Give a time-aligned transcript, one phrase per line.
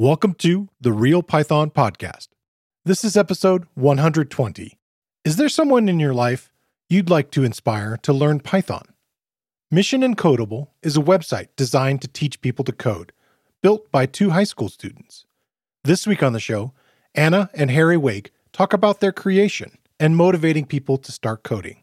[0.00, 2.28] Welcome to the Real Python Podcast.
[2.84, 4.78] This is episode 120.
[5.24, 6.52] Is there someone in your life
[6.88, 8.94] you'd like to inspire to learn Python?
[9.72, 13.10] Mission Encodeable is a website designed to teach people to code,
[13.60, 15.24] built by two high school students.
[15.82, 16.74] This week on the show,
[17.12, 21.82] Anna and Harry Wake talk about their creation and motivating people to start coding.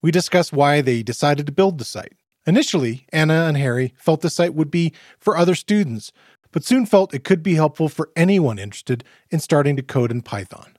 [0.00, 2.12] We discuss why they decided to build the site.
[2.46, 6.12] Initially, Anna and Harry felt the site would be for other students
[6.52, 10.22] but soon felt it could be helpful for anyone interested in starting to code in
[10.22, 10.76] Python.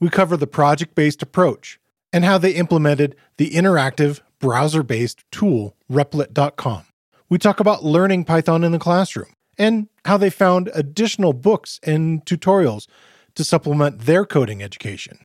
[0.00, 1.80] We cover the project based approach
[2.12, 6.84] and how they implemented the interactive browser based tool Replit.com.
[7.28, 12.24] We talk about learning Python in the classroom and how they found additional books and
[12.24, 12.86] tutorials
[13.34, 15.18] to supplement their coding education.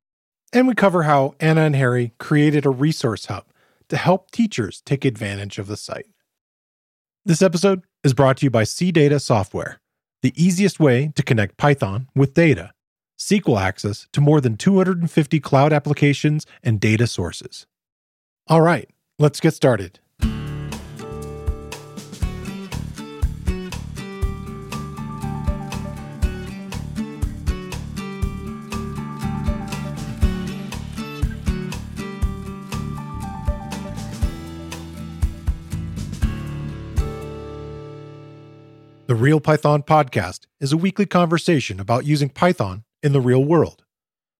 [0.51, 3.45] And we cover how Anna and Harry created a resource hub
[3.89, 6.07] to help teachers take advantage of the site.
[7.25, 9.79] This episode is brought to you by CData Software,
[10.23, 12.73] the easiest way to connect Python with data,
[13.17, 17.65] SQL access to more than 250 cloud applications and data sources.
[18.47, 20.01] All right, let's get started.
[39.13, 43.83] The Real Python Podcast is a weekly conversation about using Python in the real world.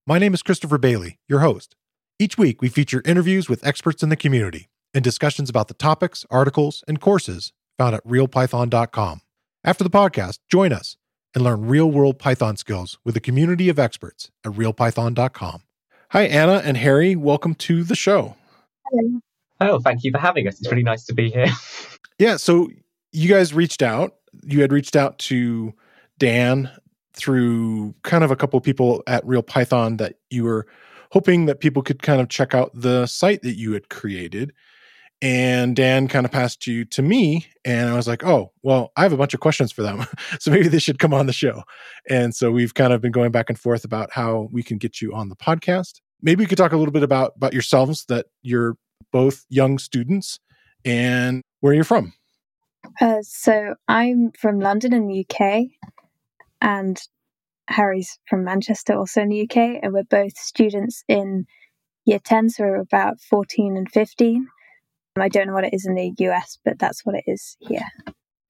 [0.08, 1.76] My name is Christopher Bailey, your host.
[2.18, 6.26] Each week, we feature interviews with experts in the community and discussions about the topics,
[6.32, 9.22] articles, and courses found at realpython.com.
[9.64, 10.98] After the podcast, join us
[11.36, 15.62] and learn real world Python skills with a community of experts at realpython.com.
[16.10, 17.16] Hi, Anna and Harry.
[17.16, 18.38] Welcome to the show.
[18.90, 19.20] Hello.
[19.62, 20.60] Oh, thank you for having us.
[20.60, 21.46] It's really nice to be here.
[22.18, 22.72] yeah, so
[23.12, 25.74] you guys reached out you had reached out to
[26.20, 26.70] Dan
[27.16, 30.68] through kind of a couple of people at Real Python that you were
[31.12, 34.52] hoping that people could kind of check out the site that you had created.
[35.22, 39.04] And Dan kind of passed you to me, and I was like, "Oh, well, I
[39.04, 40.06] have a bunch of questions for them,
[40.40, 41.64] so maybe they should come on the show."
[42.10, 45.02] And so we've kind of been going back and forth about how we can get
[45.02, 46.02] you on the podcast.
[46.22, 48.04] Maybe you could talk a little bit about about yourselves.
[48.10, 48.76] That you're
[49.14, 50.40] both young students,
[50.84, 52.12] and where you're from.
[53.02, 55.66] Uh, so I'm from London in the UK,
[56.62, 57.00] and
[57.68, 61.46] Harry's from Manchester, also in the UK, and we're both students in
[62.06, 64.48] year 10, so we're about 14 and 15.
[65.18, 67.86] I don't know what it is in the US, but that's what it is here.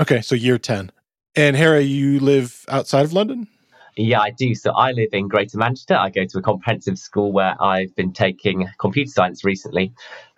[0.01, 0.91] Okay, so year 10.
[1.35, 3.47] And Harry, you live outside of London?
[3.95, 4.55] Yeah, I do.
[4.55, 5.95] So I live in Greater Manchester.
[5.95, 9.93] I go to a comprehensive school where I've been taking computer science recently.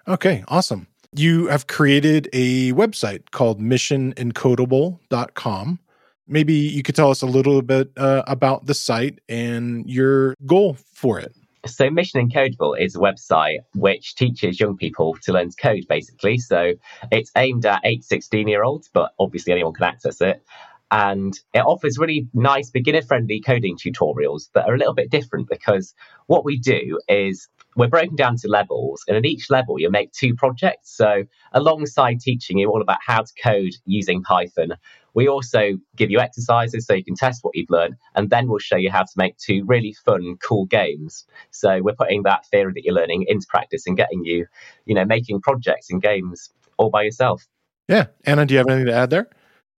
[0.07, 0.87] Okay, awesome
[1.19, 5.79] you have created a website called missionencodeable.com.
[6.27, 10.75] Maybe you could tell us a little bit uh, about the site and your goal
[10.93, 11.33] for it.
[11.67, 16.37] So, Mission Encodeable is a website which teaches young people to learn to code, basically.
[16.37, 16.73] So,
[17.11, 20.43] it's aimed at 8 16 year olds, but obviously anyone can access it.
[20.91, 25.49] And it offers really nice beginner friendly coding tutorials that are a little bit different
[25.49, 25.95] because
[26.27, 30.11] what we do is we're broken down to levels, and at each level, you make
[30.13, 30.95] two projects.
[30.95, 34.73] So, alongside teaching you all about how to code using Python,
[35.13, 38.59] we also give you exercises so you can test what you've learned, and then we'll
[38.59, 41.25] show you how to make two really fun, cool games.
[41.51, 44.45] So, we're putting that theory that you're learning into practice and getting you,
[44.85, 47.45] you know, making projects and games all by yourself.
[47.87, 48.07] Yeah.
[48.23, 49.29] Anna, do you have anything to add there?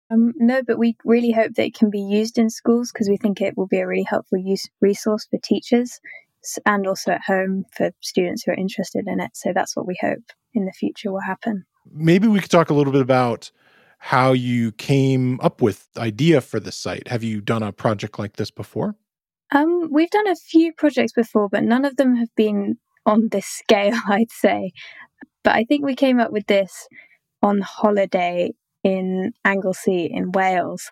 [0.09, 3.17] Um, no, but we really hope that it can be used in schools because we
[3.17, 5.99] think it will be a really helpful use resource for teachers
[6.65, 9.31] and also at home for students who are interested in it.
[9.34, 11.65] So that's what we hope in the future will happen.
[11.91, 13.51] Maybe we could talk a little bit about
[13.99, 17.09] how you came up with the idea for the site.
[17.09, 18.95] Have you done a project like this before?
[19.53, 23.47] Um, we've done a few projects before, but none of them have been on this
[23.63, 24.73] scale, I'd say.
[25.45, 26.89] But I think we came up with this
[27.43, 28.53] on holiday
[28.83, 30.91] in Anglesey in Wales.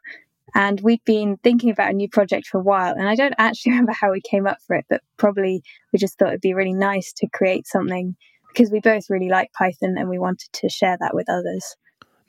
[0.55, 2.93] And we'd been thinking about a new project for a while.
[2.93, 6.19] And I don't actually remember how we came up for it, but probably we just
[6.19, 8.17] thought it'd be really nice to create something
[8.49, 11.77] because we both really like Python and we wanted to share that with others.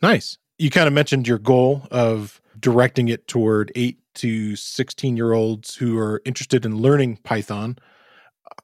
[0.02, 0.38] Nice.
[0.58, 5.76] You kind of mentioned your goal of directing it toward eight to 16 year olds
[5.76, 7.78] who are interested in learning Python.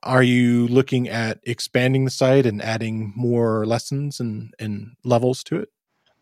[0.04, 5.58] Are you looking at expanding the site and adding more lessons and, and levels to
[5.58, 5.70] it?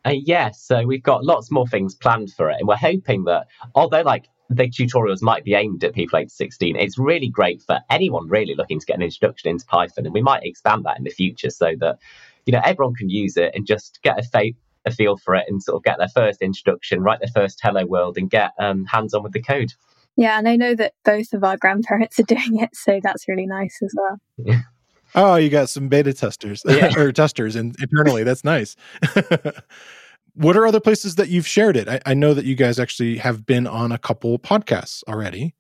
[0.06, 3.48] Uh, yes, so we've got lots more things planned for it, and we're hoping that
[3.76, 7.80] although like the tutorials might be aimed at people aged 16, it's really great for
[7.90, 11.04] anyone really looking to get an introduction into Python, and we might expand that in
[11.04, 12.00] the future so that
[12.46, 15.46] you know everyone can use it and just get a, fa- a feel for it
[15.48, 18.86] and sort of get their first introduction, write their first Hello World, and get um,
[18.86, 19.74] hands on with the code.
[20.16, 23.46] Yeah, and I know that both of our grandparents are doing it, so that's really
[23.46, 24.18] nice as well.
[24.38, 24.62] Yeah.
[25.16, 26.92] Oh, you got some beta testers Yeah.
[26.98, 28.24] or testers in, internally.
[28.24, 28.76] That's nice.
[30.36, 31.88] what are other places that you've shared it?
[31.88, 35.56] I, I know that you guys actually have been on a couple podcasts already,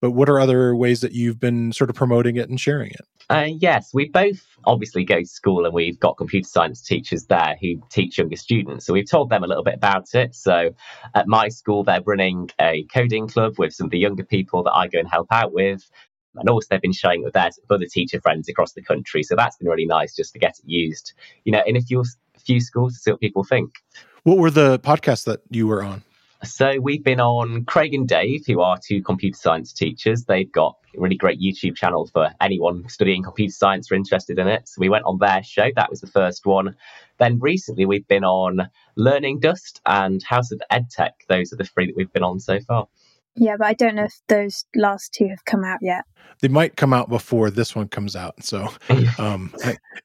[0.00, 3.06] but what are other ways that you've been sort of promoting it and sharing it?
[3.30, 7.56] Uh, yes, we both obviously go to school and we've got computer science teachers there
[7.60, 8.84] who teach younger students.
[8.84, 10.34] So we've told them a little bit about it.
[10.34, 10.74] So
[11.14, 14.72] at my school, they're running a coding club with some of the younger people that
[14.72, 15.88] I go and help out with.
[16.36, 19.22] And also, they've been sharing it with their other teacher friends across the country.
[19.22, 21.12] So that's been really nice just to get it used,
[21.44, 22.04] you know, in a few,
[22.44, 23.82] few schools to see what people think.
[24.24, 26.02] What were the podcasts that you were on?
[26.44, 30.24] So we've been on Craig and Dave, who are two computer science teachers.
[30.24, 34.48] They've got a really great YouTube channel for anyone studying computer science or interested in
[34.48, 34.68] it.
[34.68, 35.70] So we went on their show.
[35.74, 36.76] That was the first one.
[37.18, 41.12] Then recently we've been on Learning Dust and House of EdTech.
[41.28, 42.88] Those are the three that we've been on so far.
[43.36, 46.04] Yeah, but I don't know if those last two have come out yet.
[46.40, 48.42] They might come out before this one comes out.
[48.44, 48.68] So
[49.18, 49.52] um,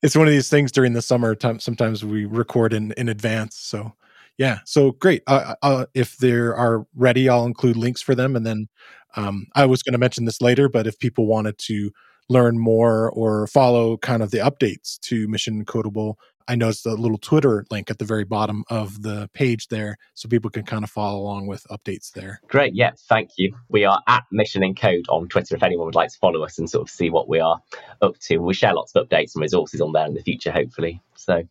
[0.02, 1.60] it's one of these things during the summer time.
[1.60, 3.58] Sometimes we record in, in advance.
[3.58, 3.94] So
[4.38, 5.22] yeah, so great.
[5.28, 8.36] Uh, uh, if they are ready, I'll include links for them.
[8.36, 8.70] And then
[9.16, 11.92] um, I was going to mention this later, but if people wanted to
[12.30, 16.16] learn more or follow kind of the updates to Mission Codable,
[16.50, 20.28] I noticed the little Twitter link at the very bottom of the page there, so
[20.28, 22.42] people can kind of follow along with updates there.
[22.48, 22.74] Great.
[22.74, 23.56] Yeah, thank you.
[23.70, 26.58] We are at Mission and Code on Twitter if anyone would like to follow us
[26.58, 27.62] and sort of see what we are
[28.02, 28.40] up to.
[28.40, 31.02] We share lots of updates and resources on there in the future, hopefully.
[31.16, 31.44] So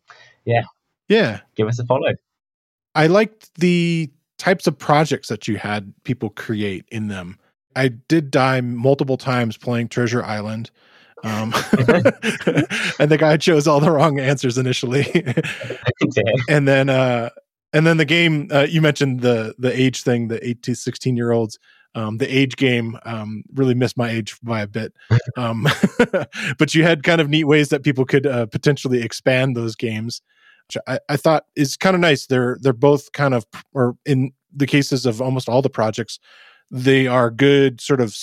[0.44, 0.64] yeah.
[1.08, 2.14] Yeah, give us a follow.
[2.94, 7.38] I liked the types of projects that you had people create in them.
[7.76, 10.72] I did die multiple times playing Treasure Island.
[11.24, 11.52] Um,
[12.98, 15.06] and the guy chose all the wrong answers initially.
[16.48, 17.30] and then uh
[17.72, 21.16] and then the game uh, you mentioned the the age thing, the 8 to 16
[21.16, 21.58] year olds.
[21.94, 24.92] Um, the age game um, really missed my age by a bit,
[25.36, 25.66] um,
[26.58, 30.20] but you had kind of neat ways that people could uh, potentially expand those games
[30.68, 32.26] which I, I thought is kind of nice.
[32.26, 36.18] They're they're both kind of, or in the cases of almost all the projects,
[36.70, 38.16] they are good sort of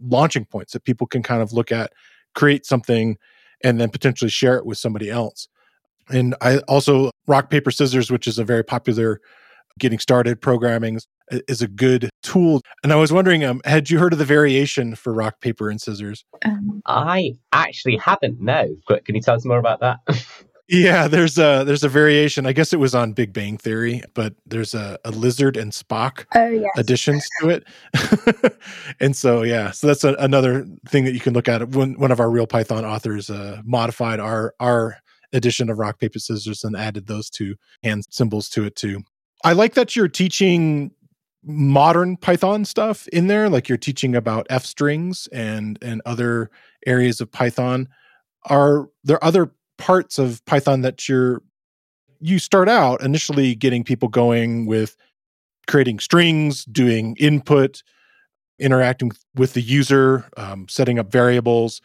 [0.00, 1.92] launching points that people can kind of look at,
[2.34, 3.16] create something,
[3.62, 5.48] and then potentially share it with somebody else.
[6.08, 9.20] And I also rock paper scissors, which is a very popular
[9.78, 10.98] getting started programming
[11.48, 12.62] is a good tool.
[12.82, 15.80] And I was wondering, um, had you heard of the variation for rock paper and
[15.80, 16.24] scissors?
[16.44, 18.68] Um, I actually haven't, no.
[18.88, 19.98] But Can you tell us more about that?
[20.68, 22.44] Yeah, there's a there's a variation.
[22.44, 26.26] I guess it was on Big Bang Theory, but there's a, a lizard and Spock
[26.34, 26.70] oh, yes.
[26.76, 28.58] additions to it.
[29.00, 31.68] and so yeah, so that's a, another thing that you can look at.
[31.70, 34.98] When one of our real Python authors uh, modified our our
[35.32, 37.54] edition of rock paper scissors and added those two
[37.84, 39.02] hand symbols to it too.
[39.44, 40.90] I like that you're teaching
[41.44, 46.50] modern Python stuff in there, like you're teaching about f strings and and other
[46.86, 47.88] areas of Python.
[48.48, 51.42] Are there other parts of Python that you're
[52.20, 54.96] you start out initially getting people going with
[55.66, 57.82] creating strings, doing input,
[58.58, 61.82] interacting with the user, um, setting up variables.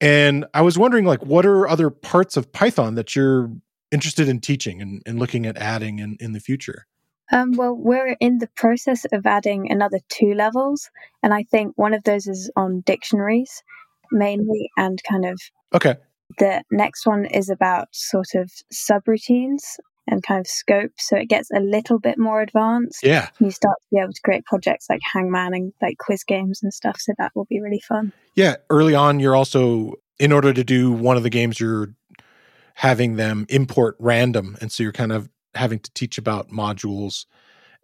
[0.00, 3.50] And I was wondering, like, what are other parts of Python that you're
[3.90, 6.86] interested in teaching and, and looking at adding in, in the future?
[7.32, 10.90] Um, well, we're in the process of adding another two levels,
[11.22, 13.62] and I think one of those is on dictionaries
[14.10, 15.40] mainly, and kind of
[15.74, 15.96] Okay.
[16.38, 19.62] The next one is about sort of subroutines
[20.08, 20.90] and kind of scope.
[20.98, 23.00] So it gets a little bit more advanced.
[23.02, 23.28] Yeah.
[23.38, 26.74] You start to be able to create projects like Hangman and like quiz games and
[26.74, 26.96] stuff.
[26.98, 28.12] So that will be really fun.
[28.34, 28.56] Yeah.
[28.68, 31.94] Early on, you're also, in order to do one of the games, you're
[32.74, 34.56] having them import random.
[34.60, 37.26] And so you're kind of having to teach about modules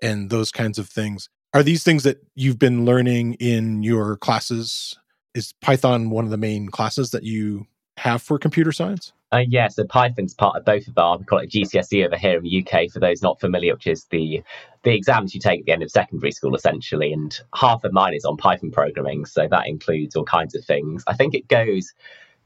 [0.02, 1.28] and those kinds of things.
[1.54, 4.98] Are these things that you've been learning in your classes?
[5.34, 7.66] Is Python one of the main classes that you
[7.98, 9.12] have for computer science?
[9.30, 12.38] Uh, yeah, so Python's part of both of our, we call it GCSE over here
[12.38, 14.42] in the UK for those not familiar, which is the
[14.84, 17.12] the exams you take at the end of secondary school essentially.
[17.12, 21.04] And half of mine is on Python programming, so that includes all kinds of things.
[21.06, 21.92] I think it goes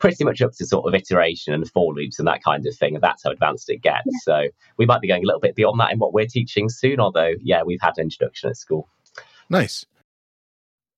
[0.01, 2.95] pretty much up to sort of iteration and for loops and that kind of thing,
[2.95, 4.11] and that's how advanced it gets.
[4.25, 6.99] So we might be going a little bit beyond that in what we're teaching soon,
[6.99, 8.89] although yeah, we've had an introduction at school.
[9.49, 9.87] Nice.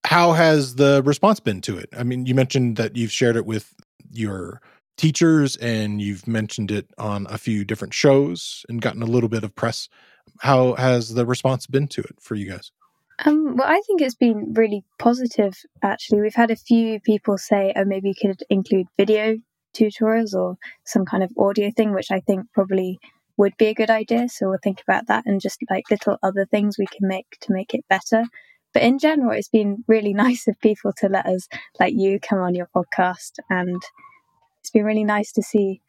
[0.07, 1.91] How has the response been to it?
[1.97, 3.75] I mean, you mentioned that you've shared it with
[4.17, 4.61] your
[4.97, 9.45] teachers and you've mentioned it on a few different shows and gotten a little bit
[9.45, 9.89] of press.
[10.41, 12.71] How has the response been to it for you guys?
[13.25, 16.21] Um, well, I think it's been really positive, actually.
[16.21, 19.37] We've had a few people say, oh, maybe you could include video
[19.77, 22.99] tutorials or some kind of audio thing, which I think probably
[23.37, 24.29] would be a good idea.
[24.29, 27.53] So we'll think about that and just like little other things we can make to
[27.53, 28.25] make it better.
[28.75, 31.49] But in general, it's been really nice of people to let us,
[31.81, 33.39] like you, come on your podcast.
[33.49, 33.83] And
[34.61, 35.81] it's been really nice to see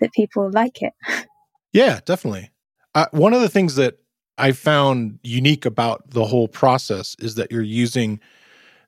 [0.00, 0.92] that people like it.
[1.74, 2.50] Yeah, definitely.
[2.94, 3.96] Uh, one of the things that
[4.36, 8.20] I found unique about the whole process is that you're using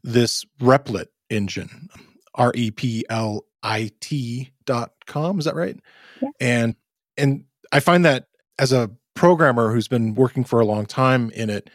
[0.02, 1.88] this Replit engine,
[2.34, 5.38] R E P L I T dot com.
[5.38, 5.78] Is that right?
[6.20, 6.28] Yeah.
[6.40, 6.76] And
[7.16, 8.26] and I find that
[8.58, 11.70] as a programmer who's been working for a long time in it,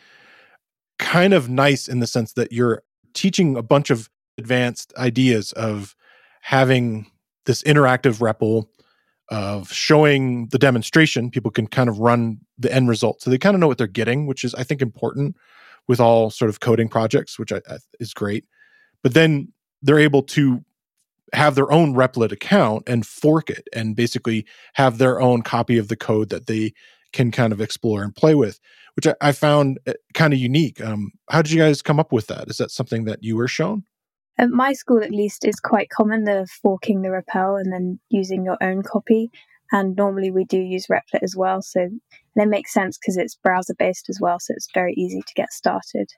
[0.99, 5.95] kind of nice in the sense that you're teaching a bunch of advanced ideas of
[6.41, 7.07] having
[7.45, 8.65] this interactive REPL
[9.29, 11.29] of showing the demonstration.
[11.31, 13.87] People can kind of run the end result so they kind of know what they're
[13.87, 15.35] getting which is i think important
[15.89, 18.45] with all sort of coding projects which I, I, is great.
[19.01, 19.51] But then
[19.81, 20.63] they're able to
[21.33, 25.87] have their own replit account and fork it and basically have their own copy of
[25.87, 26.73] the code that they
[27.11, 28.59] can kind of explore and play with
[28.99, 32.11] which i, I found eh, kind of unique um, how did you guys come up
[32.11, 33.83] with that is that something that you were shown
[34.39, 38.45] at my school, at least, is quite common the forking the REPL and then using
[38.45, 39.31] your own copy.
[39.73, 41.61] And normally we do use Replit as well.
[41.61, 42.01] So and
[42.35, 44.39] it makes sense because it's browser based as well.
[44.39, 46.09] So it's very easy to get started.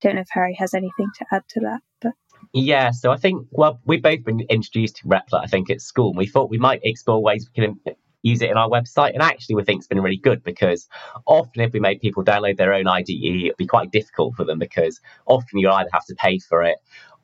[0.00, 2.12] Don't know if Harry has anything to add to that, but.
[2.54, 6.08] Yeah, so I think, well, we've both been introduced to Replit, I think, at school.
[6.08, 7.78] And we thought we might explore ways we can
[8.22, 9.12] use it in our website.
[9.12, 10.88] And actually, we think it's been really good because
[11.26, 14.58] often if we made people download their own IDE, it'd be quite difficult for them
[14.58, 16.76] because often you either have to pay for it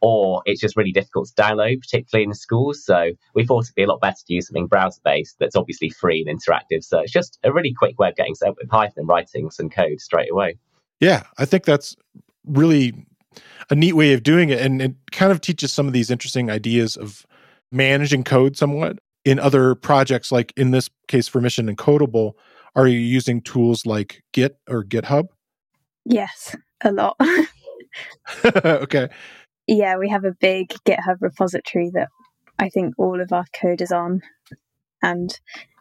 [0.03, 2.85] or it's just really difficult to download, particularly in schools.
[2.85, 5.91] So we thought it'd be a lot better to use something browser based that's obviously
[5.91, 6.83] free and interactive.
[6.83, 9.51] So it's just a really quick way of getting set up with Python and writing
[9.51, 10.59] some code straight away.
[10.99, 11.97] Yeah, I think that's
[12.45, 13.07] really
[13.71, 14.61] a neat way of doing it.
[14.61, 17.25] And it kind of teaches some of these interesting ideas of
[17.71, 22.37] managing code somewhat in other projects, like in this case for Mission Encodeable,
[22.75, 25.27] Are you using tools like Git or GitHub?
[26.05, 27.17] Yes, a lot.
[28.57, 29.09] okay
[29.67, 32.09] yeah, we have a big GitHub repository that
[32.59, 34.21] I think all of our code is on.
[35.03, 35.39] And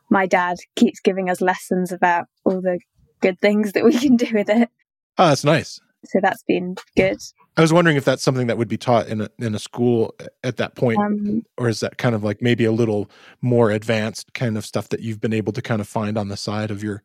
[0.10, 2.80] my dad keeps giving us lessons about all the
[3.22, 4.70] good things that we can do with it.
[5.18, 5.80] Oh, that's nice.
[6.06, 7.18] So that's been good.
[7.58, 10.16] I was wondering if that's something that would be taught in a in a school
[10.44, 13.10] at that point, um, or is that kind of like maybe a little
[13.42, 16.38] more advanced kind of stuff that you've been able to kind of find on the
[16.38, 17.04] side of your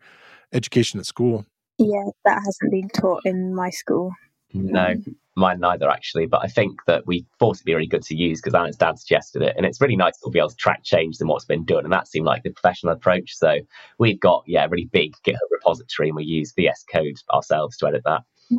[0.52, 1.44] education at school?
[1.78, 4.12] Yeah, that hasn't been taught in my school.
[4.54, 4.94] No,
[5.36, 6.26] mine neither actually.
[6.26, 8.98] But I think that we thought it'd be really good to use because Anna's dad
[8.98, 11.64] suggested it, and it's really nice to be able to track change and what's been
[11.64, 13.36] done, and that seemed like the professional approach.
[13.36, 13.58] So
[13.98, 17.88] we've got yeah a really big GitHub repository, and we use VS Code ourselves to
[17.88, 18.22] edit that.
[18.48, 18.58] Yeah.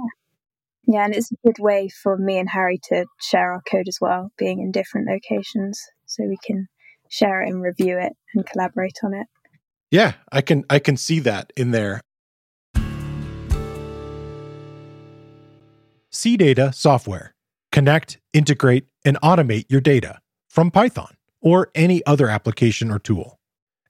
[0.88, 3.98] Yeah, and it's a good way for me and Harry to share our code as
[4.00, 6.68] well, being in different locations, so we can
[7.10, 9.28] share it and review it and collaborate on it.
[9.92, 12.02] Yeah, I can I can see that in there.
[16.12, 17.36] CData software.
[17.72, 23.40] Connect, integrate, and automate your data from Python or any other application or tool.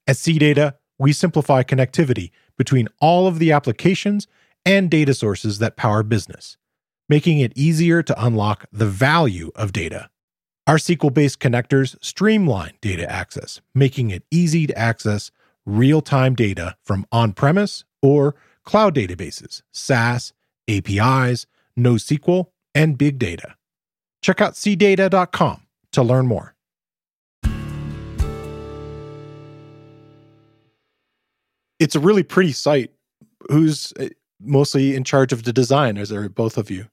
[0.06, 4.26] At CData, we simplify connectivity between all of the applications
[4.64, 6.56] and data sources that power business,
[7.08, 10.10] making it easier to unlock the value of data.
[10.66, 15.30] Our SQL based connectors streamline data access, making it easy to access
[15.64, 18.34] real time data from on premise or
[18.64, 20.32] cloud databases, SaaS,
[20.68, 21.46] APIs,
[21.78, 23.54] NoSQL, and big data.
[24.20, 25.62] Check out cdata.com
[25.92, 26.54] to learn more.
[31.78, 32.90] It's a really pretty site.
[33.48, 34.08] Who's uh,
[34.40, 35.96] mostly in charge of the design?
[35.96, 36.86] Is there both of you?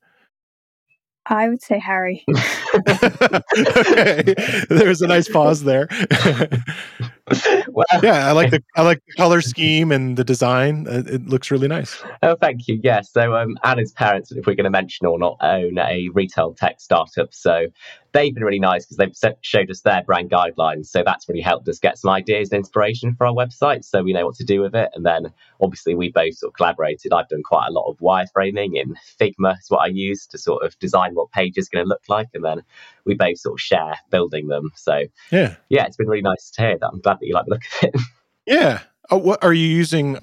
[1.28, 2.24] I would say Harry.
[2.76, 4.36] okay.
[4.70, 5.88] There's a nice pause there.
[8.04, 10.86] Yeah, I like the I like the color scheme and the design.
[10.88, 12.04] It, it looks really nice.
[12.22, 12.80] Oh, thank you.
[12.84, 13.02] Yeah.
[13.02, 16.80] So um, Anna's parents, if we're going to mention or not, own a retail tech
[16.80, 17.34] startup.
[17.34, 17.68] So
[18.16, 20.88] they've been really nice because they've showed us their brand guidelines.
[20.88, 24.14] So that's really helped us get some ideas and inspiration for our website, so we
[24.14, 24.90] know what to do with it.
[24.96, 27.12] And then obviously we both sort of collaborated.
[27.12, 29.60] I've done quite a lot of wireframing in Figma.
[29.60, 32.30] Is what I use to sort of design what page is going to look like,
[32.34, 32.62] and then
[33.04, 34.72] we both sort of share building them.
[34.76, 36.90] So yeah, yeah, it's been really nice to hear that.
[36.94, 38.02] I'm glad that you like the look of it.
[38.46, 38.82] Yeah.
[39.10, 40.20] Oh, what are you using?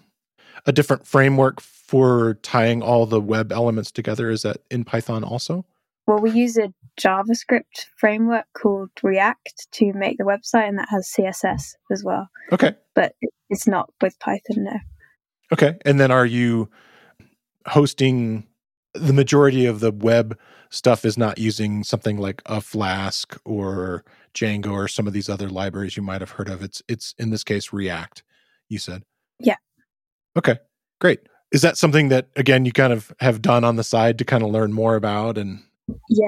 [0.65, 4.31] A different framework for tying all the web elements together?
[4.31, 5.67] Is that in Python also?
[6.07, 11.13] Well, we use a JavaScript framework called React to make the website, and that has
[11.17, 12.29] CSS as well.
[12.53, 12.75] Okay.
[12.95, 13.15] But
[13.51, 14.79] it's not with Python, no.
[15.53, 15.77] Okay.
[15.85, 16.69] And then are you
[17.67, 18.47] hosting
[18.95, 20.39] the majority of the web
[20.73, 25.49] stuff is not using something like a Flask or Django or some of these other
[25.49, 26.63] libraries you might have heard of.
[26.63, 28.25] It's it's in this case React.
[28.69, 29.05] You said.
[29.39, 29.57] Yeah.
[30.37, 30.59] Okay,
[31.01, 31.21] great.
[31.53, 34.43] Is that something that again you kind of have done on the side to kind
[34.43, 35.63] of learn more about and
[36.09, 36.27] Yeah.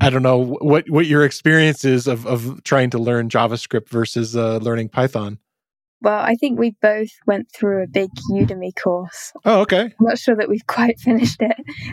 [0.00, 4.36] I don't know what what your experience is of of trying to learn JavaScript versus
[4.36, 5.38] uh, learning Python.
[6.06, 9.32] Well, I think we both went through a big Udemy course.
[9.44, 9.92] Oh, okay.
[9.98, 11.56] I'm not sure that we've quite finished it,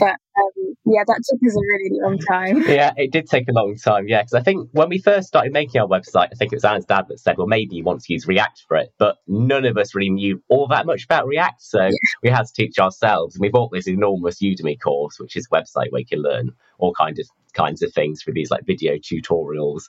[0.00, 2.62] but um, yeah, that took us a really long time.
[2.62, 4.08] Yeah, it did take a long time.
[4.08, 6.64] Yeah, because I think when we first started making our website, I think it was
[6.64, 9.64] Anna's dad that said, "Well, maybe you want to use React for it," but none
[9.64, 11.90] of us really knew all that much about React, so yeah.
[12.24, 13.36] we had to teach ourselves.
[13.36, 16.50] And we bought this enormous Udemy course, which is a website where you can learn
[16.78, 19.84] all kinds of kinds of things through these like video tutorials.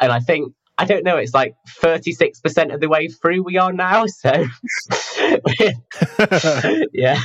[0.00, 3.72] And I think I don't know, it's like 36% of the way through we are
[3.72, 4.04] now.
[4.18, 4.46] So,
[6.92, 7.20] yeah.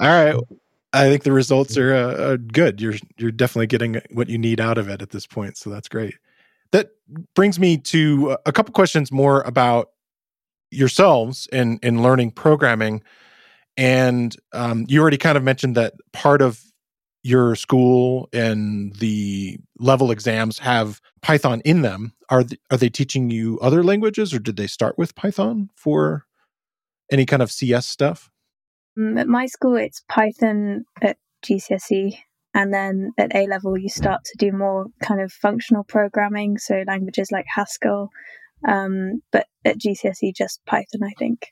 [0.00, 0.34] All right.
[0.92, 2.80] I think the results are uh, good.
[2.80, 5.88] You're you're definitely getting what you need out of it at this point, so that's
[5.88, 6.14] great.
[6.72, 6.90] That
[7.34, 9.88] brings me to a couple questions more about
[10.70, 13.02] yourselves in in learning programming.
[13.76, 16.60] And um, you already kind of mentioned that part of
[17.22, 23.30] your school and the level exams have Python in them, are th- are they teaching
[23.30, 26.26] you other languages, or did they start with Python for
[27.10, 28.30] any kind of CS stuff?
[28.98, 32.18] Mm, at my school, it's Python at GCSE,
[32.54, 36.82] and then at A level, you start to do more kind of functional programming, so
[36.86, 38.10] languages like Haskell.
[38.66, 41.48] Um, but at GCSE, just Python, I think.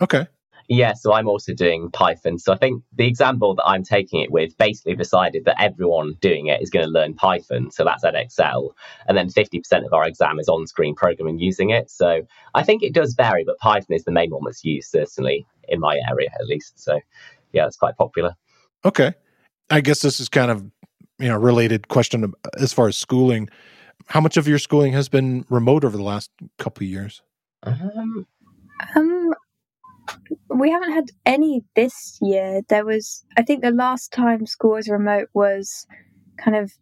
[0.00, 0.26] Okay.
[0.68, 2.38] Yeah, so I'm also doing Python.
[2.38, 6.48] So I think the example that I'm taking it with basically decided that everyone doing
[6.48, 7.70] it is going to learn Python.
[7.70, 8.72] So that's Edexcel.
[9.06, 11.90] And then 50% of our exam is on screen programming using it.
[11.90, 12.20] So
[12.54, 15.80] I think it does vary, but Python is the main one that's used, certainly in
[15.80, 16.78] my area at least.
[16.78, 17.00] So
[17.52, 18.34] yeah, it's quite popular.
[18.84, 19.14] Okay.
[19.70, 20.62] I guess this is kind of,
[21.18, 23.48] you know, related question as far as schooling.
[24.08, 27.22] How much of your schooling has been remote over the last couple of years?
[27.62, 28.26] Um,
[28.94, 29.32] um
[30.48, 32.62] we haven't had any this year.
[32.68, 35.86] There was, I think, the last time school was remote was
[36.38, 36.72] kind of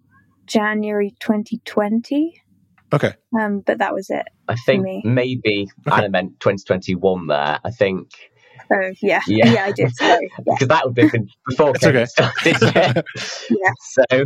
[0.46, 2.42] January 2020.
[2.92, 3.14] Okay.
[3.38, 4.26] Um, but that was it.
[4.48, 5.96] I think maybe okay.
[5.96, 7.58] Anna meant 2021 there.
[7.64, 8.10] I think.
[8.72, 9.94] Oh yeah, yeah, yeah I did.
[9.94, 10.30] Sorry.
[10.38, 10.66] Because yeah.
[10.68, 12.04] that would have been before okay.
[12.06, 12.56] started.
[12.62, 12.92] yeah.
[13.50, 13.72] yeah.
[13.80, 14.24] So,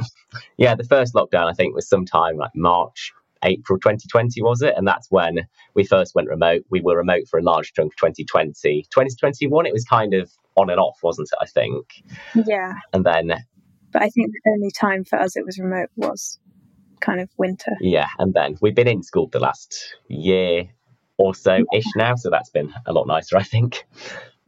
[0.56, 4.74] yeah, the first lockdown I think was sometime like March April 2020, was it?
[4.76, 6.62] And that's when we first went remote.
[6.70, 8.82] We were remote for a large chunk of 2020.
[8.90, 11.38] 2021, it was kind of on and off, wasn't it?
[11.40, 12.02] I think.
[12.46, 12.74] Yeah.
[12.92, 13.32] And then.
[13.92, 16.38] But I think the only time for us it was remote was
[17.00, 17.72] kind of winter.
[17.80, 18.08] Yeah.
[18.18, 20.68] And then we've been in school the last year
[21.16, 22.14] or so ish now.
[22.14, 23.86] So that's been a lot nicer, I think.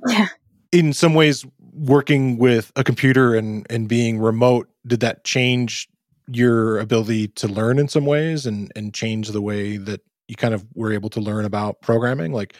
[0.08, 0.28] Yeah.
[0.70, 5.88] In some ways, working with a computer and, and being remote, did that change
[6.28, 10.54] your ability to learn in some ways and and change the way that you kind
[10.54, 12.54] of were able to learn about programming like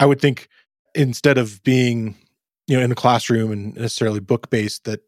[0.00, 0.48] i would think
[0.94, 2.14] instead of being
[2.66, 5.00] you know in a classroom and necessarily book based that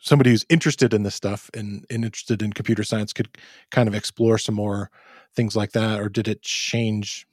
[0.00, 3.28] somebody who's interested in this stuff and, and interested in computer science could
[3.70, 4.90] kind of explore some more
[5.34, 7.26] things like that or did it change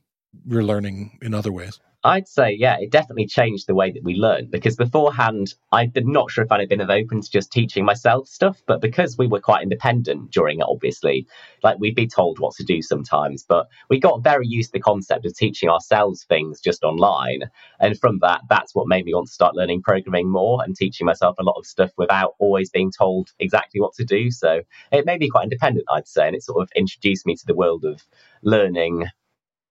[0.45, 4.15] your learning in other ways I'd say, yeah, it definitely changed the way that we
[4.15, 8.29] learned because beforehand, I'm not sure if I'd have been open to just teaching myself
[8.29, 11.27] stuff, but because we were quite independent during it, obviously,
[11.63, 14.83] like we'd be told what to do sometimes, but we got very used to the
[14.83, 17.41] concept of teaching ourselves things just online.
[17.81, 21.03] And from that, that's what made me want to start learning programming more and teaching
[21.05, 24.31] myself a lot of stuff without always being told exactly what to do.
[24.31, 24.61] So
[24.93, 27.55] it made me quite independent, I'd say, and it sort of introduced me to the
[27.55, 28.01] world of
[28.43, 29.07] learning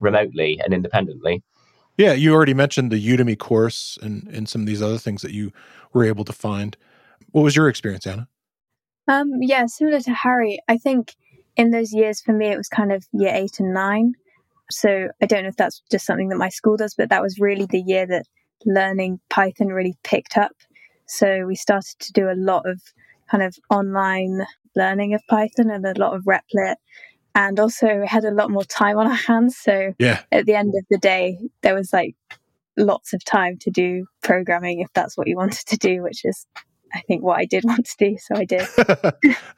[0.01, 1.43] remotely and independently.
[1.97, 5.33] Yeah, you already mentioned the Udemy course and and some of these other things that
[5.33, 5.53] you
[5.93, 6.77] were able to find.
[7.33, 8.29] What was your experience, Anna?
[9.09, 10.59] Um, yeah, similar to Harry.
[10.69, 11.15] I think
[11.57, 14.15] in those years for me it was kind of year eight and nine.
[14.71, 17.39] So I don't know if that's just something that my school does, but that was
[17.39, 18.27] really the year that
[18.65, 20.53] learning Python really picked up.
[21.07, 22.83] So we started to do a lot of
[23.31, 26.77] kind of online learning of Python and a lot of Replit
[27.37, 29.59] and also had a lot more time on our hands.
[29.59, 30.23] So yeah.
[30.33, 32.17] at the end of the day, there was like
[32.79, 36.47] lots of time to do programming if that's what you wanted to do, which is,
[36.95, 38.17] I think, what I did want to do.
[38.19, 38.67] So I did.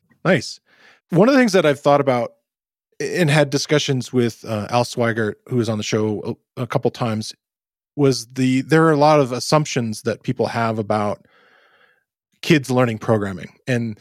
[0.24, 0.58] nice.
[1.10, 2.32] One of the things that I've thought about
[2.98, 6.90] and had discussions with uh, Al Sweigart, who was on the show a, a couple
[6.90, 7.32] times,
[7.94, 11.26] was the there are a lot of assumptions that people have about
[12.42, 13.98] kids learning programming, and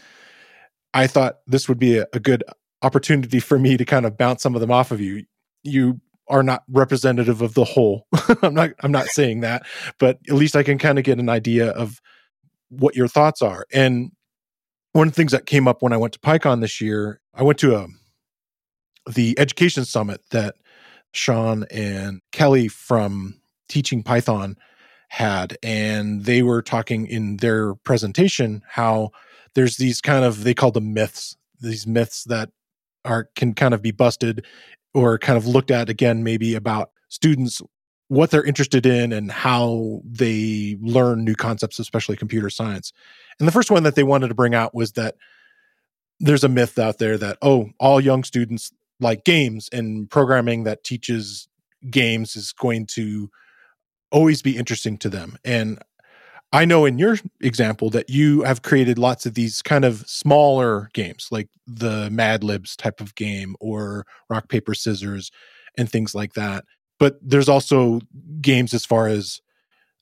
[0.95, 2.43] I thought this would be a, a good
[2.81, 5.25] opportunity for me to kind of bounce some of them off of you.
[5.63, 8.07] You are not representative of the whole.
[8.41, 9.65] I'm not I'm not saying that,
[9.99, 12.01] but at least I can kind of get an idea of
[12.69, 13.65] what your thoughts are.
[13.73, 14.11] And
[14.91, 17.43] one of the things that came up when I went to PyCon this year, I
[17.43, 17.99] went to a um,
[19.07, 20.55] the education summit that
[21.13, 24.57] Sean and Kelly from teaching Python
[25.09, 29.11] had, and they were talking in their presentation how
[29.55, 32.49] there's these kind of they call them myths, these myths that
[33.07, 34.45] are can kind of be busted
[34.93, 37.61] or kind of looked at again, maybe about students
[38.09, 42.93] what they're interested in and how they learn new concepts, especially computer science.
[43.39, 45.15] And the first one that they wanted to bring out was that
[46.19, 50.83] there's a myth out there that, oh, all young students like games and programming that
[50.83, 51.47] teaches
[51.91, 53.29] games is going to
[54.11, 55.37] always be interesting to them.
[55.43, 55.79] And
[56.53, 60.89] I know in your example that you have created lots of these kind of smaller
[60.93, 65.29] games, like the Mad Libs type of game or rock, paper, scissors,
[65.77, 66.63] and things like that.
[66.99, 67.99] But there's also
[68.41, 69.41] games as far as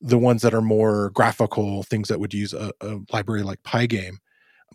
[0.02, 4.18] the ones that are more graphical, things that would use a, a library like Pygame.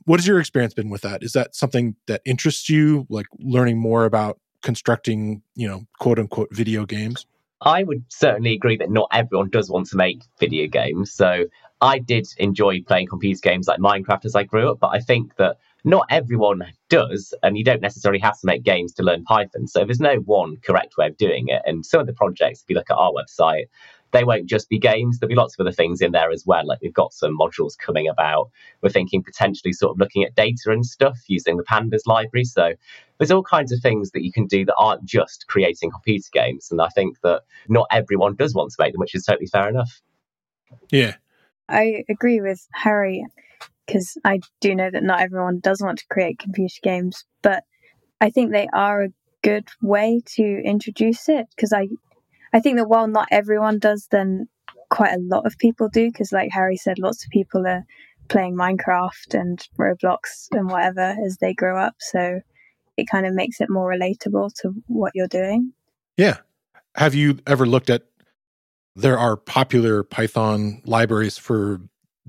[0.07, 1.23] What has your experience been with that?
[1.23, 6.49] Is that something that interests you, like learning more about constructing, you know, quote unquote
[6.53, 7.27] video games?
[7.63, 11.13] I would certainly agree that not everyone does want to make video games.
[11.13, 11.45] So
[11.83, 15.37] I did enjoy playing computer games like Minecraft as I grew up, but I think
[15.37, 19.67] that not everyone does, and you don't necessarily have to make games to learn Python.
[19.67, 21.63] So there's no one correct way of doing it.
[21.65, 23.65] And some of the projects, if you look at our website,
[24.13, 25.19] they won't just be games.
[25.19, 26.67] There'll be lots of other things in there as well.
[26.67, 28.51] Like we've got some modules coming about.
[28.83, 32.45] We're thinking potentially sort of looking at data and stuff using the Pandas library.
[32.45, 32.73] So
[33.19, 36.69] there's all kinds of things that you can do that aren't just creating computer games.
[36.71, 39.69] And I think that not everyone does want to make them, which is totally fair
[39.69, 40.01] enough.
[40.91, 41.17] Yeah.
[41.69, 43.25] I agree with Harry
[43.87, 47.65] because I do know that not everyone does want to create computer games, but
[48.21, 51.89] I think they are a good way to introduce it because I
[52.53, 54.49] I think that while not everyone does, then
[54.91, 56.09] quite a lot of people do.
[56.11, 57.85] Because, like Harry said, lots of people are
[58.29, 61.95] playing Minecraft and Roblox and whatever as they grow up.
[61.99, 62.41] So
[62.97, 65.73] it kind of makes it more relatable to what you're doing.
[66.17, 66.39] Yeah.
[66.95, 68.05] Have you ever looked at?
[68.97, 71.81] There are popular Python libraries for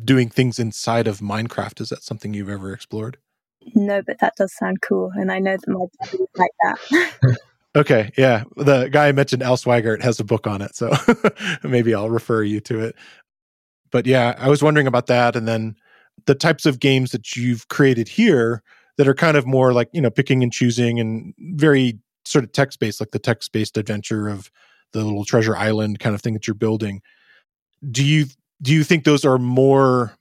[0.04, 1.82] doing things inside of Minecraft.
[1.82, 3.18] Is that something you've ever explored?
[3.76, 7.38] No, but that does sound cool, and I know that my dad like that.
[7.76, 8.44] Okay, yeah.
[8.58, 10.92] The guy I mentioned, Al Sweigart, has a book on it, so
[11.64, 12.96] maybe I'll refer you to it.
[13.92, 15.76] But yeah, I was wondering about that, and then
[16.26, 18.62] the types of games that you've created here
[18.98, 22.52] that are kind of more like you know picking and choosing and very sort of
[22.52, 24.52] text based, like the text based adventure of
[24.92, 27.02] the little treasure island kind of thing that you're building.
[27.90, 28.26] Do you
[28.62, 30.14] do you think those are more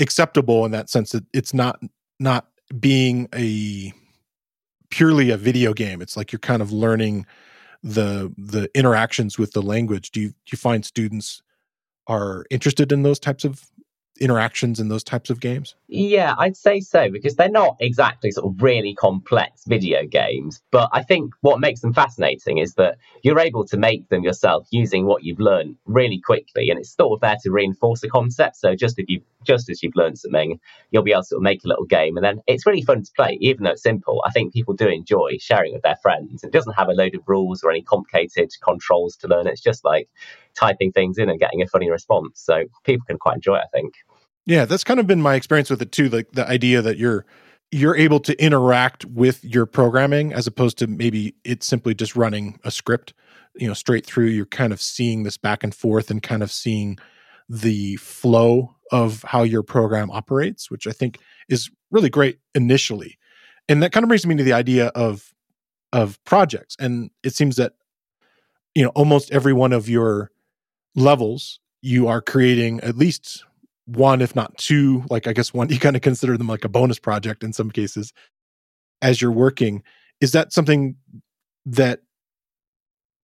[0.00, 1.80] acceptable in that sense that it's not
[2.18, 2.46] not
[2.78, 3.92] being a
[4.90, 6.02] purely a video game.
[6.02, 7.26] It's like you're kind of learning
[7.82, 10.10] the the interactions with the language.
[10.10, 11.42] Do you do you find students
[12.06, 13.70] are interested in those types of
[14.20, 15.74] interactions in those types of games?
[15.88, 20.60] Yeah, I'd say so because they're not exactly sort of really complex video games.
[20.70, 24.68] But I think what makes them fascinating is that you're able to make them yourself
[24.70, 28.56] using what you've learned really quickly, and it's sort of there to reinforce the concept.
[28.56, 30.58] So just if you just as you've learned something,
[30.90, 33.02] you'll be able to sort of make a little game, and then it's really fun
[33.02, 34.22] to play, even though it's simple.
[34.26, 36.44] I think people do enjoy sharing with their friends.
[36.44, 39.46] It doesn't have a load of rules or any complicated controls to learn.
[39.46, 40.08] It's just like
[40.54, 42.40] typing things in and getting a funny response.
[42.40, 43.94] So people can quite enjoy it, I think.
[44.46, 46.08] Yeah, that's kind of been my experience with it too.
[46.08, 47.24] Like the idea that you're
[47.72, 52.58] you're able to interact with your programming as opposed to maybe it's simply just running
[52.64, 53.14] a script,
[53.54, 54.26] you know, straight through.
[54.26, 56.98] You're kind of seeing this back and forth and kind of seeing
[57.50, 63.18] the flow of how your program operates, which I think is really great initially.
[63.68, 65.34] And that kind of brings me to the idea of
[65.92, 66.76] of projects.
[66.78, 67.72] And it seems that
[68.74, 70.30] you know almost every one of your
[70.94, 73.44] levels you are creating at least
[73.86, 76.68] one, if not two, like I guess one, you kind of consider them like a
[76.68, 78.12] bonus project in some cases
[79.02, 79.82] as you're working.
[80.20, 80.96] Is that something
[81.66, 82.00] that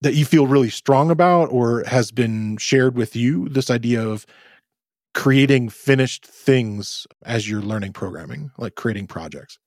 [0.07, 4.27] that you feel really strong about or has been shared with you this idea of
[5.15, 9.59] creating finished things as you're learning programming like creating projects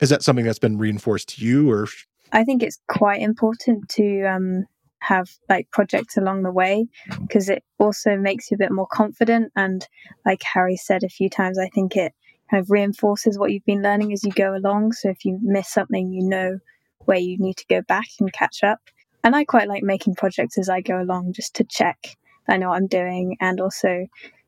[0.00, 1.86] is that something that's been reinforced to you or
[2.32, 4.64] i think it's quite important to um,
[5.00, 6.86] have like projects along the way
[7.22, 9.52] because it also makes you a bit more confident.
[9.56, 9.86] And
[10.24, 12.12] like Harry said a few times, I think it
[12.50, 14.92] kind of reinforces what you've been learning as you go along.
[14.92, 16.58] So if you miss something, you know
[17.04, 18.80] where you need to go back and catch up.
[19.24, 22.16] And I quite like making projects as I go along just to check
[22.48, 24.06] I know what I'm doing and also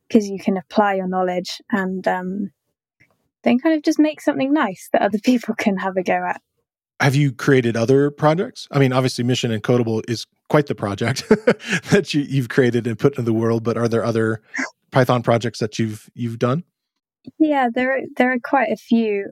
[0.09, 2.51] because you can apply your knowledge and um,
[3.43, 6.41] then kind of just make something nice that other people can have a go at
[7.01, 8.69] have you created other projects?
[8.71, 11.27] I mean, obviously, Mission Encodeable is quite the project
[11.91, 13.65] that you, you've created and put into the world.
[13.65, 14.43] But are there other
[14.91, 16.63] Python projects that you've you've done?
[17.39, 19.31] Yeah, there are, there are quite a few.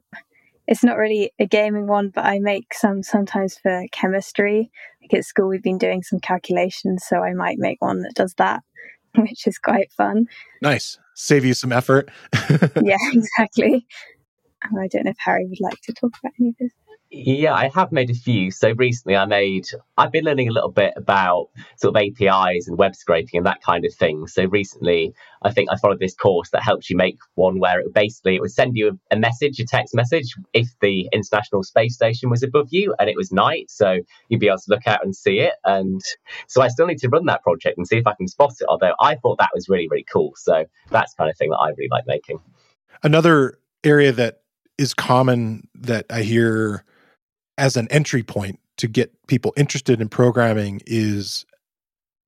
[0.66, 4.70] It's not really a gaming one, but I make some sometimes for chemistry.
[5.14, 8.62] At school we've been doing some calculations, so I might make one that does that,
[9.16, 10.26] which is quite fun.
[10.62, 10.98] Nice.
[11.14, 12.10] Save you some effort.
[12.82, 13.86] yeah, exactly.
[14.62, 16.72] I don't know if Harry would like to talk about any of this.
[17.10, 18.50] Yeah, I have made a few.
[18.50, 19.66] So recently I made,
[19.96, 23.62] I've been learning a little bit about sort of APIs and web scraping and that
[23.62, 24.26] kind of thing.
[24.26, 27.94] So recently I think I followed this course that helps you make one where it
[27.94, 32.28] basically it would send you a, message, a text message, if the International Space Station
[32.28, 33.70] was above you and it was night.
[33.70, 35.54] So you'd be able to look out and see it.
[35.64, 36.02] And
[36.46, 38.66] so I still need to run that project and see if I can spot it.
[38.68, 40.34] Although I thought that was really, really cool.
[40.36, 42.40] So that's kind of thing that I really like making.
[43.02, 44.42] Another area that
[44.76, 46.84] is common that I hear
[47.58, 51.44] as an entry point to get people interested in programming is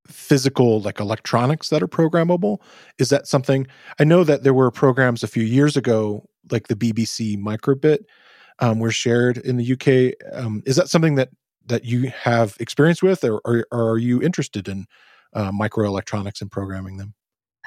[0.07, 2.59] physical like electronics that are programmable.
[2.99, 3.67] Is that something
[3.99, 7.99] i know that there were programs a few years ago like the bbc microbit
[8.59, 11.31] um, were shared in the uk um, is that something that
[11.67, 14.87] that you have experience with or, or, or are you interested in
[15.35, 17.15] uh, microelectronics and programming them?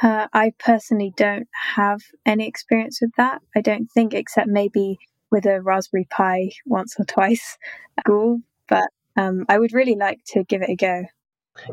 [0.01, 4.97] Uh, i personally don't have any experience with that i don't think except maybe
[5.33, 7.57] with a Raspberry Pi once or twice
[7.97, 11.05] at school, but um, I would really like to give it a go.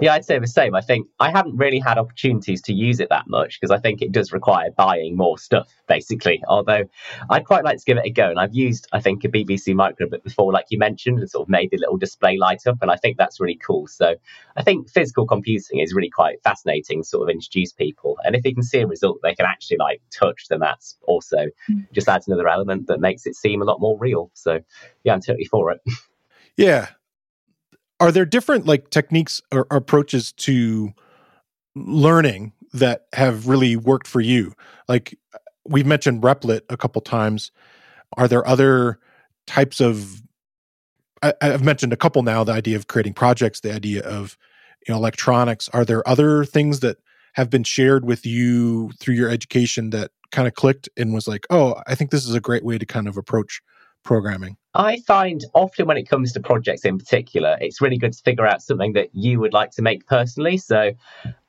[0.01, 0.75] Yeah, I'd say the same.
[0.75, 4.03] I think I haven't really had opportunities to use it that much because I think
[4.03, 6.43] it does require buying more stuff, basically.
[6.47, 6.85] Although
[7.31, 8.29] I'd quite like to give it a go.
[8.29, 11.47] And I've used, I think, a BBC micro microbit before, like you mentioned, and sort
[11.47, 12.79] of made the little display light up.
[12.83, 13.87] And I think that's really cool.
[13.87, 14.15] So
[14.57, 18.19] I think physical computing is really quite fascinating, sort of introduce people.
[18.25, 21.47] And if they can see a result they can actually like touch, then that's also
[21.71, 21.87] mm.
[21.93, 24.31] just adds another element that makes it seem a lot more real.
[24.35, 24.61] So
[25.05, 25.81] yeah, I'm totally for it.
[26.57, 26.89] Yeah,
[28.01, 30.93] are there different like techniques or, approaches to
[31.75, 34.53] learning that have really worked for you?
[34.89, 35.17] Like
[35.67, 37.53] we've mentioned replit a couple times.
[38.17, 38.99] Are there other
[39.47, 40.23] types of
[41.23, 44.39] I, have mentioned a couple now the idea of creating projects the idea of
[44.87, 45.69] you know electronics.
[45.69, 46.97] Are there other things that
[47.35, 51.47] have been shared with you through your education that kind of clicked and was like
[51.51, 53.61] oh i think this is a great way to kind of approach
[54.03, 54.57] programming?
[54.75, 58.47] I find often when it comes to projects in particular, it's really good to figure
[58.47, 60.59] out something that you would like to make personally.
[60.59, 60.93] So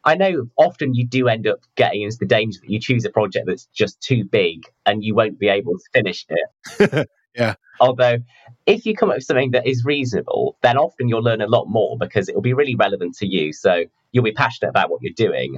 [0.04, 3.12] I know often you do end up getting into the danger that you choose a
[3.12, 7.10] project that's just too big and you won't be able to finish it.
[7.36, 7.56] yeah.
[7.80, 8.18] Although,
[8.66, 11.66] if you come up with something that is reasonable, then often you'll learn a lot
[11.66, 13.54] more because it will be really relevant to you.
[13.54, 15.58] So you'll be passionate about what you're doing.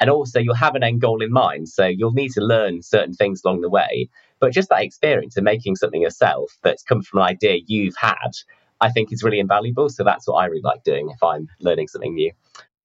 [0.00, 1.68] And also, you'll have an end goal in mind.
[1.68, 4.08] So you'll need to learn certain things along the way.
[4.44, 8.32] But just that experience of making something yourself that's come from an idea you've had,
[8.78, 9.88] I think is really invaluable.
[9.88, 12.30] So that's what I really like doing if I'm learning something new.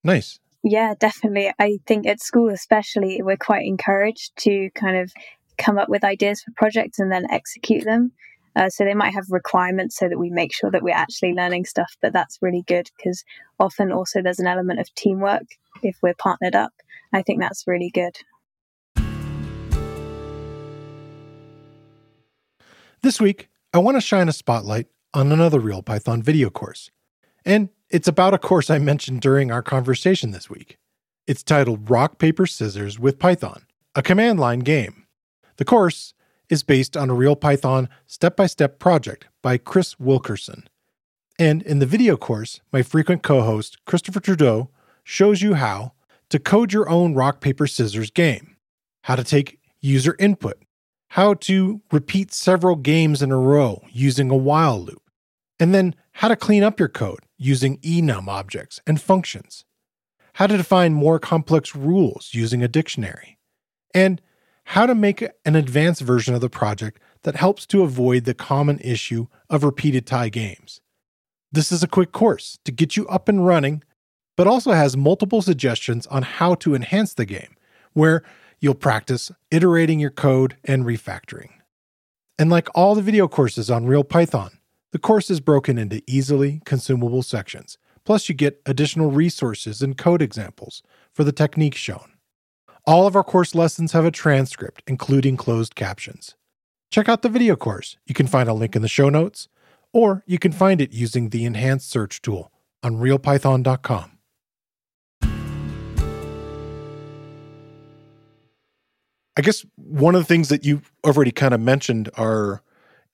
[0.02, 0.40] Nice.
[0.64, 1.52] Yeah, definitely.
[1.60, 5.12] I think at school, especially, we're quite encouraged to kind of
[5.58, 8.14] come up with ideas for projects and then execute them.
[8.56, 11.66] Uh, so they might have requirements so that we make sure that we're actually learning
[11.66, 13.26] stuff, but that's really good because
[13.60, 15.44] often also there's an element of teamwork
[15.84, 16.72] if we're partnered up.
[17.12, 18.16] I think that's really good.
[23.02, 26.92] This week, I want to shine a spotlight on another Real Python video course.
[27.46, 30.78] And it's about a course I mentioned during our conversation this week.
[31.26, 33.64] It's titled Rock, Paper, Scissors with Python,
[33.96, 35.06] a command line game.
[35.56, 36.14] The course
[36.50, 40.68] is based on a Real Python step by step project by Chris Wilkerson.
[41.38, 44.72] And in the video course, my frequent co host, Christopher Trudeau,
[45.06, 45.94] shows you how
[46.28, 48.58] to code your own rock, paper, scissors game,
[49.04, 50.62] how to take user input
[51.10, 55.02] how to repeat several games in a row using a while loop,
[55.60, 59.66] and then how to clean up your code using enum objects and functions,
[60.34, 63.40] how to define more complex rules using a dictionary,
[63.94, 64.22] and
[64.66, 68.80] how to make an advanced version of the project that helps to avoid the common
[68.80, 70.80] issue of repeated tie games.
[71.52, 73.84] This is a quick course to get you up and running,
[74.38, 77.56] but also has multiple suggestions on how to enhance the game,
[77.94, 78.22] where
[78.60, 81.52] you'll practice iterating your code and refactoring.
[82.38, 84.60] And like all the video courses on Real Python,
[84.92, 87.78] the course is broken into easily consumable sections.
[88.06, 90.82] Plus, you get additional resources and code examples
[91.14, 92.14] for the techniques shown.
[92.86, 96.36] All of our course lessons have a transcript, including closed captions.
[96.92, 97.98] Check out the video course.
[98.08, 99.48] You can find a link in the show notes,
[99.94, 104.19] or you can find it using the enhanced search tool on realpython.com.
[109.38, 112.62] I guess one of the things that you already kind of mentioned are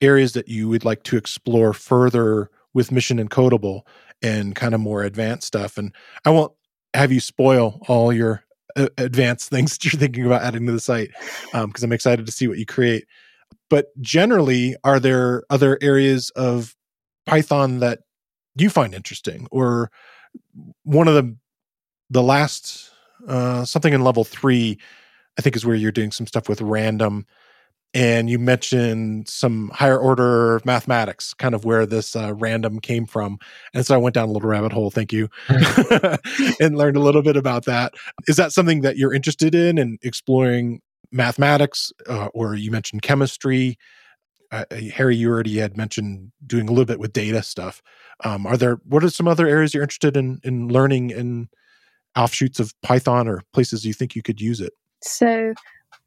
[0.00, 3.86] areas that you would like to explore further with Mission Encodeable
[4.22, 5.78] and kind of more advanced stuff.
[5.78, 6.52] And I won't
[6.94, 8.44] have you spoil all your
[8.76, 11.10] uh, advanced things that you're thinking about adding to the site
[11.52, 13.06] because um, I'm excited to see what you create.
[13.68, 16.76] But generally, are there other areas of
[17.26, 18.00] Python that
[18.54, 19.90] you find interesting or
[20.84, 21.36] one of the
[22.10, 22.90] the last
[23.26, 24.78] uh, something in level three
[25.38, 27.26] i think is where you're doing some stuff with random.
[27.94, 33.38] And you mentioned some higher order mathematics kind of where this uh, random came from.
[33.72, 37.22] And so i went down a little rabbit hole thank you and learned a little
[37.22, 37.94] bit about that.
[38.26, 41.92] Is that something that you're interested in and exploring mathematics?
[42.06, 43.78] Uh, or you mentioned chemistry.
[44.52, 47.82] Uh, harry you already had mentioned doing a little bit with data stuff.
[48.24, 51.48] Um, are there what are some other areas you're interested in in learning in
[52.14, 54.72] offshoots of python or places you think you could use it
[55.06, 55.54] so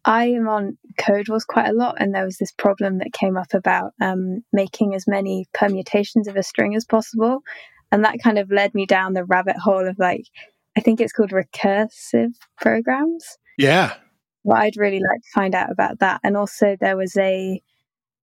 [0.05, 3.53] I am on Codewars quite a lot, and there was this problem that came up
[3.53, 7.41] about um, making as many permutations of a string as possible.
[7.91, 10.25] And that kind of led me down the rabbit hole of like,
[10.77, 13.37] I think it's called recursive programs.
[13.57, 13.95] Yeah.
[14.43, 16.21] Well, I'd really like to find out about that.
[16.23, 17.61] And also, there was a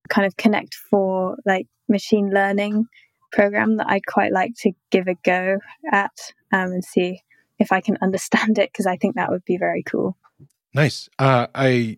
[0.08, 2.86] kind of Connect Four like machine learning
[3.32, 5.58] program that I'd quite like to give a go
[5.92, 7.20] at um, and see
[7.58, 10.16] if I can understand it because I think that would be very cool.
[10.76, 11.08] Nice.
[11.18, 11.96] Uh, I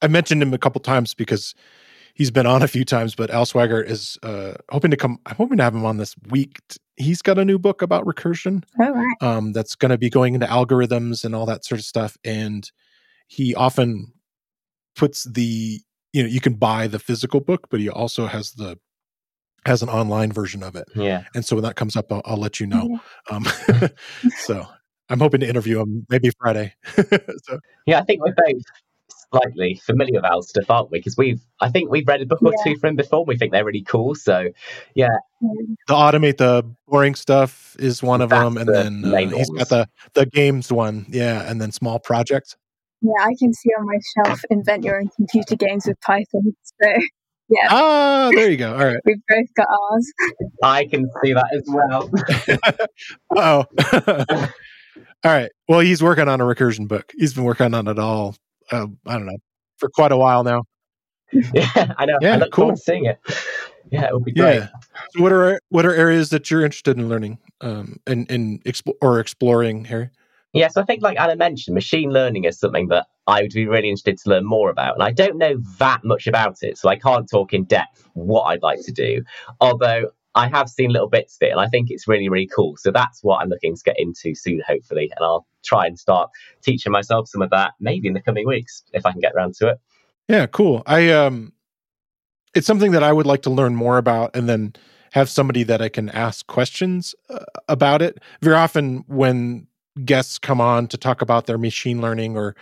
[0.00, 1.54] I mentioned him a couple times because
[2.14, 5.18] he's been on a few times, but Al Sweigart is uh, hoping to come.
[5.26, 6.60] I'm hoping to have him on this week.
[6.96, 8.62] He's got a new book about recursion.
[8.80, 9.16] Oh, right.
[9.20, 12.16] Um, that's going to be going into algorithms and all that sort of stuff.
[12.24, 12.70] And
[13.26, 14.12] he often
[14.94, 15.80] puts the
[16.12, 18.78] you know you can buy the physical book, but he also has the
[19.66, 20.88] has an online version of it.
[20.94, 21.24] Yeah.
[21.34, 23.00] And so when that comes up, I'll, I'll let you know.
[23.28, 23.36] Yeah.
[23.36, 23.46] Um,
[24.38, 24.66] so
[25.10, 26.74] I'm hoping to interview him maybe Friday.
[26.96, 27.58] so.
[27.86, 28.62] Yeah, I think we're both
[29.32, 30.98] slightly familiar with Al's stuff, aren't we?
[30.98, 32.72] Because we've, I think we've read a book or yeah.
[32.72, 33.20] two from him before.
[33.20, 34.14] And we think they're really cool.
[34.14, 34.50] So,
[34.94, 35.08] yeah.
[35.88, 39.50] To automate the boring stuff is one of That's them, and the then uh, he's
[39.50, 42.56] got the the games one, yeah, and then small projects.
[43.00, 46.54] Yeah, I can see on my shelf invent your own computer games with Python.
[46.82, 46.92] So.
[47.52, 47.66] Yeah.
[47.68, 48.72] Ah, there you go.
[48.72, 49.00] All right.
[49.04, 50.12] We've both got ours.
[50.62, 52.08] I can see that as well.
[54.38, 54.46] oh.
[55.24, 55.50] All right.
[55.68, 57.12] Well, he's working on a recursion book.
[57.16, 58.36] He's been working on it all.
[58.70, 59.38] Uh, I don't know
[59.76, 60.64] for quite a while now.
[61.54, 62.18] Yeah, I know.
[62.20, 62.76] Yeah, I look cool.
[62.76, 63.18] seeing it.
[63.92, 64.54] Yeah, it will be great.
[64.54, 64.68] Yeah.
[65.16, 68.94] So what are what are areas that you're interested in learning um, and and expo-
[69.02, 70.10] or exploring, Harry?
[70.52, 73.66] Yeah, so I think, like Anna mentioned, machine learning is something that I would be
[73.66, 74.94] really interested to learn more about.
[74.94, 78.42] And I don't know that much about it, so I can't talk in depth what
[78.42, 79.24] I'd like to do.
[79.60, 82.76] Although I have seen little bits of it and I think it's really, really cool.
[82.76, 85.10] So that's what I'm looking to get into soon, hopefully.
[85.16, 86.30] And I'll try and start
[86.62, 89.54] teaching myself some of that maybe in the coming weeks if I can get around
[89.56, 89.78] to it.
[90.28, 90.82] Yeah, cool.
[90.86, 91.52] I, um,
[92.54, 94.74] it's something that I would like to learn more about and then
[95.12, 98.18] have somebody that I can ask questions uh, about it.
[98.40, 99.66] Very often when
[100.04, 102.54] guests come on to talk about their machine learning or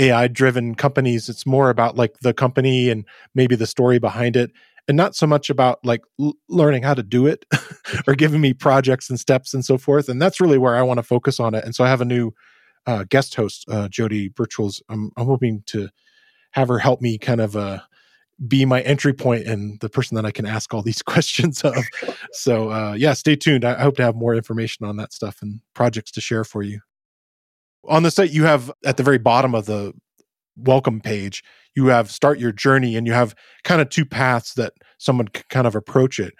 [0.00, 3.04] AI driven companies, it's more about like the company and
[3.34, 4.50] maybe the story behind it
[4.88, 7.44] and not so much about like l- learning how to do it
[8.06, 10.08] or giving me projects and steps and so forth.
[10.08, 11.64] And that's really where I want to focus on it.
[11.64, 12.32] And so I have a new
[12.86, 14.82] uh, guest host, uh, Jodie Burchells.
[14.88, 15.88] I'm, I'm hoping to
[16.52, 17.80] have her help me kind of uh,
[18.46, 21.76] be my entry point and the person that I can ask all these questions of.
[22.32, 23.64] So uh, yeah, stay tuned.
[23.64, 26.80] I hope to have more information on that stuff and projects to share for you.
[27.88, 29.92] On the site, you have at the very bottom of the
[30.56, 31.42] welcome page,
[31.74, 35.44] you have start your journey and you have kind of two paths that someone can
[35.48, 36.34] kind of approach it.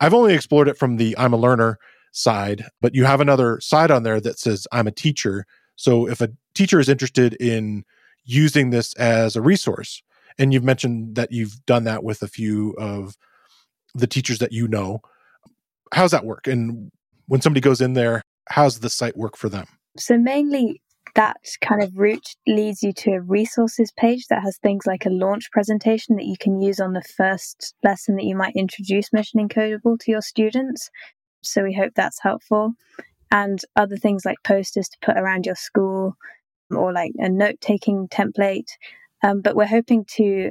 [0.00, 1.78] I've only explored it from the I'm a learner
[2.12, 5.44] side, but you have another side on there that says I'm a teacher.
[5.76, 7.84] So if a teacher is interested in
[8.24, 10.02] using this as a resource,
[10.38, 13.16] and you've mentioned that you've done that with a few of
[13.94, 15.00] the teachers that you know,
[15.92, 16.46] how's that work?
[16.46, 16.90] And
[17.26, 19.66] when somebody goes in there, how's the site work for them?
[19.96, 20.80] So mainly
[21.14, 25.10] that kind of route leads you to a resources page that has things like a
[25.10, 29.40] launch presentation that you can use on the first lesson that you might introduce Mission
[29.40, 30.90] Encodeable to your students.
[31.42, 32.72] So we hope that's helpful.
[33.30, 36.16] And other things like posters to put around your school
[36.70, 38.68] or like a note taking template.
[39.22, 40.50] Um, but we're hoping to,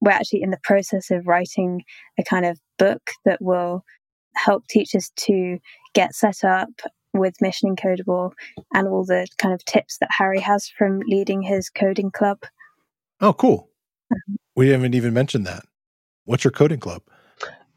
[0.00, 1.82] we're actually in the process of writing
[2.18, 3.84] a kind of book that will
[4.34, 5.58] help teachers to
[5.94, 6.70] get set up
[7.12, 8.34] with Mission Encodeable
[8.74, 12.38] and all the kind of tips that Harry has from leading his coding club.
[13.20, 13.70] Oh, cool.
[14.12, 15.64] Um, we haven't even mentioned that.
[16.24, 17.02] What's your coding club?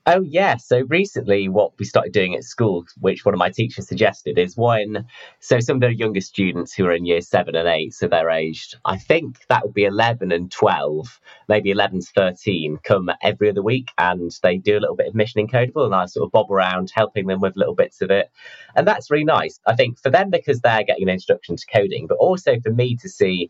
[0.07, 0.57] Oh, yeah.
[0.57, 4.55] So recently, what we started doing at school, which one of my teachers suggested, is
[4.55, 5.07] when,
[5.39, 8.29] so some of the younger students who are in year seven and eight, so they're
[8.29, 13.49] aged, I think that would be 11 and 12, maybe 11 to 13, come every
[13.49, 16.31] other week and they do a little bit of Mission Encodeable and I sort of
[16.31, 18.29] bob around helping them with little bits of it.
[18.75, 19.59] And that's really nice.
[19.65, 22.95] I think for them, because they're getting an introduction to coding, but also for me
[22.97, 23.49] to see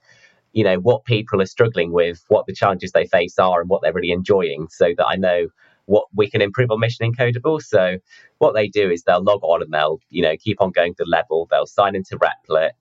[0.54, 3.82] you know what people are struggling with what the challenges they face are and what
[3.82, 5.48] they're really enjoying so that i know
[5.86, 7.60] what we can improve on Mission Encodeable.
[7.60, 7.98] So
[8.40, 11.06] what they do is they'll log on and they'll, you know, keep on going to
[11.06, 11.48] level.
[11.50, 12.72] They'll sign into Replit,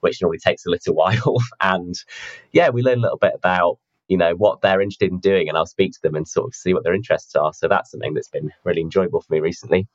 [0.00, 1.36] which normally takes a little while.
[1.60, 1.94] and
[2.52, 5.56] yeah, we learn a little bit about you know what they're interested in doing and
[5.56, 8.12] i'll speak to them and sort of see what their interests are so that's something
[8.12, 9.86] that's been really enjoyable for me recently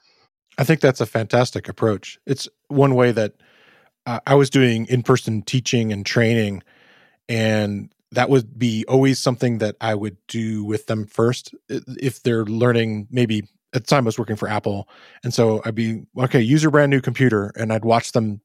[0.57, 3.36] i think that's a fantastic approach it's one way that
[4.07, 6.63] uh, i was doing in-person teaching and training
[7.28, 12.45] and that would be always something that I would do with them first if they're
[12.45, 13.43] learning maybe
[13.74, 14.89] at the time I was working for Apple.
[15.24, 17.51] And so I'd be, okay, use your brand new computer.
[17.55, 18.41] And I'd watch them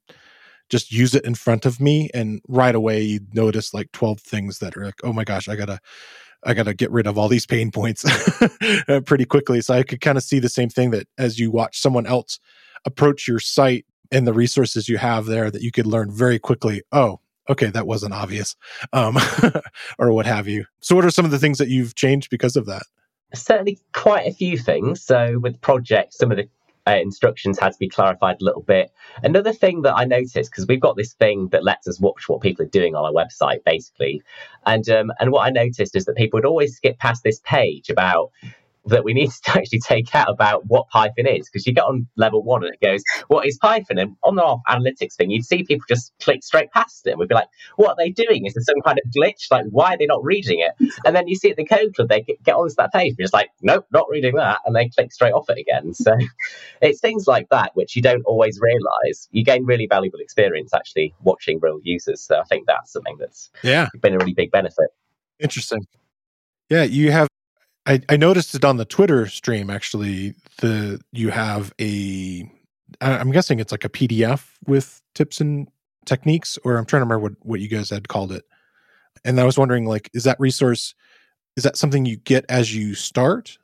[0.68, 2.10] just use it in front of me.
[2.12, 5.56] And right away, you'd notice like 12 things that are like, oh my gosh, I
[5.56, 5.78] gotta,
[6.44, 8.04] I gotta get rid of all these pain points
[8.88, 9.60] uh, pretty quickly.
[9.62, 12.38] So I could kind of see the same thing that as you watch someone else
[12.84, 16.82] approach your site and the resources you have there that you could learn very quickly.
[16.92, 18.56] Oh, okay, that wasn't obvious,
[18.92, 19.16] um,
[19.98, 20.66] or what have you.
[20.80, 22.82] So, what are some of the things that you've changed because of that?
[23.34, 25.02] Certainly, quite a few things.
[25.02, 26.48] So, with projects, some of the
[26.86, 28.92] uh, instructions had to be clarified a little bit.
[29.22, 32.42] Another thing that I noticed because we've got this thing that lets us watch what
[32.42, 34.22] people are doing on our website, basically,
[34.66, 37.90] and um, and what I noticed is that people would always skip past this page
[37.90, 38.30] about
[38.86, 42.06] that we need to actually take out about what Python is because you get on
[42.16, 43.98] level one and it goes, What is Python?
[43.98, 47.18] And on the analytics thing, you'd see people just click straight past it.
[47.18, 48.46] We'd be like, What are they doing?
[48.46, 49.50] Is there some kind of glitch?
[49.50, 50.90] Like, why are they not reading it?
[51.04, 53.32] And then you see at the code club, they get onto that page, and it's
[53.32, 54.60] like, Nope, not reading that.
[54.64, 55.94] And they click straight off it again.
[55.94, 56.16] So
[56.82, 59.28] it's things like that which you don't always realize.
[59.32, 62.20] You gain really valuable experience actually watching real users.
[62.20, 64.88] So I think that's something that's yeah been a really big benefit.
[65.40, 65.86] Interesting.
[66.70, 67.28] Yeah, you have
[67.86, 70.34] I, I noticed it on the Twitter stream actually.
[70.58, 72.50] The you have a
[73.00, 75.68] I'm guessing it's like a PDF with tips and
[76.06, 78.44] techniques, or I'm trying to remember what, what you guys had called it.
[79.24, 80.94] And I was wondering, like, is that resource
[81.56, 83.58] is that something you get as you start?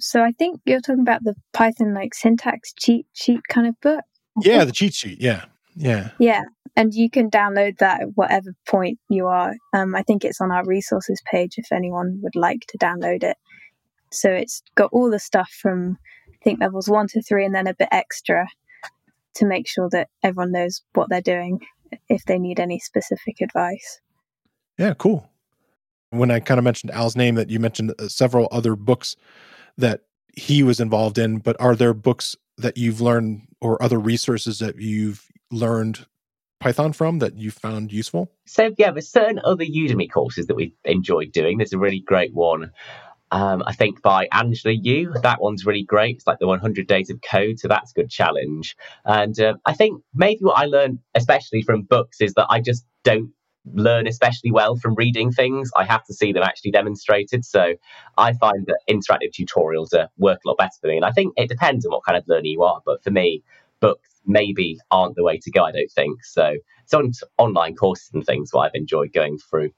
[0.00, 4.04] So I think you're talking about the Python like syntax cheat sheet kind of book.
[4.40, 5.20] Yeah, the cheat sheet.
[5.20, 5.44] Yeah,
[5.76, 6.42] yeah, yeah
[6.76, 9.54] and you can download that at whatever point you are.
[9.72, 13.36] Um, I think it's on our resources page if anyone would like to download it.
[14.10, 15.98] So it's got all the stuff from
[16.28, 18.46] I think levels one to three, and then a bit extra
[19.34, 21.60] to make sure that everyone knows what they're doing
[22.08, 24.00] if they need any specific advice.
[24.78, 25.30] Yeah, cool.
[26.10, 29.16] When I kind of mentioned Al's name, that you mentioned uh, several other books
[29.78, 30.00] that
[30.34, 34.76] he was involved in, but are there books that you've learned or other resources that
[34.78, 36.06] you've learned
[36.60, 38.30] Python from that you found useful?
[38.46, 41.58] So yeah, there's certain other Udemy courses that we've enjoyed doing.
[41.58, 42.72] There's a really great one.
[43.32, 45.14] Um, I think by Angela Yu.
[45.22, 46.16] That one's really great.
[46.16, 48.76] It's like the 100 days of code, so that's a good challenge.
[49.06, 52.84] And uh, I think maybe what I learned, especially from books, is that I just
[53.04, 53.30] don't
[53.72, 55.70] learn especially well from reading things.
[55.74, 57.44] I have to see them actually demonstrated.
[57.44, 57.74] So
[58.18, 60.96] I find that interactive tutorials are, work a lot better for me.
[60.96, 62.80] And I think it depends on what kind of learner you are.
[62.84, 63.42] But for me,
[63.82, 66.24] books maybe aren't the way to go, I don't think.
[66.24, 66.54] So
[66.84, 69.70] it's on online courses and things what I've enjoyed going through.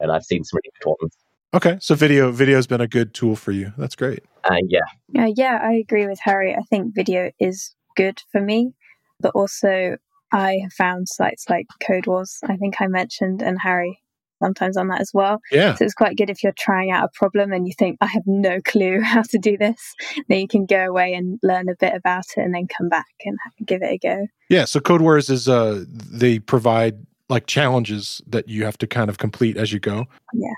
[0.00, 1.16] And I've seen some really good ones.
[1.52, 3.72] Okay, so video video has been a good tool for you.
[3.76, 4.24] That's great.
[4.44, 6.54] Uh, yeah, uh, yeah, I agree with Harry.
[6.54, 8.72] I think video is good for me,
[9.20, 9.96] but also
[10.32, 12.38] I have found sites like Codewars.
[12.44, 14.00] I think I mentioned, and Harry
[14.42, 15.40] sometimes on that as well.
[15.50, 15.74] Yeah.
[15.74, 18.22] So it's quite good if you're trying out a problem and you think, I have
[18.26, 19.94] no clue how to do this.
[20.28, 23.06] Then you can go away and learn a bit about it and then come back
[23.24, 24.26] and give it a go.
[24.48, 24.64] Yeah.
[24.64, 29.56] So Codewars is, uh, they provide like challenges that you have to kind of complete
[29.56, 30.06] as you go.
[30.34, 30.48] Yeah.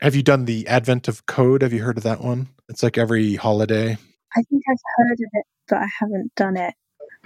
[0.00, 1.62] Have you done the Advent of Code?
[1.62, 2.48] Have you heard of that one?
[2.68, 3.96] It's like every holiday.
[4.34, 6.74] I think I've heard of it, but I haven't done it.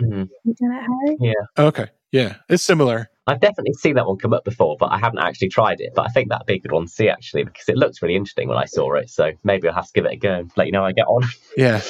[0.01, 0.25] Mm-hmm.
[0.45, 1.17] You done it, Harry?
[1.21, 1.65] Yeah.
[1.65, 1.87] Okay.
[2.13, 2.35] Yeah.
[2.49, 3.09] It's similar.
[3.29, 5.93] I've definitely seen that one come up before, but I haven't actually tried it.
[5.95, 8.15] But I think that'd be a good one to see actually because it looks really
[8.15, 9.11] interesting when I saw it.
[9.11, 10.93] So maybe I'll have to give it a go and let you know how I
[10.93, 11.23] get on.
[11.57, 11.81] Yeah,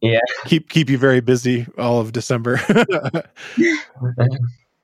[0.00, 0.20] yeah.
[0.44, 2.60] Keep keep you very busy all of December.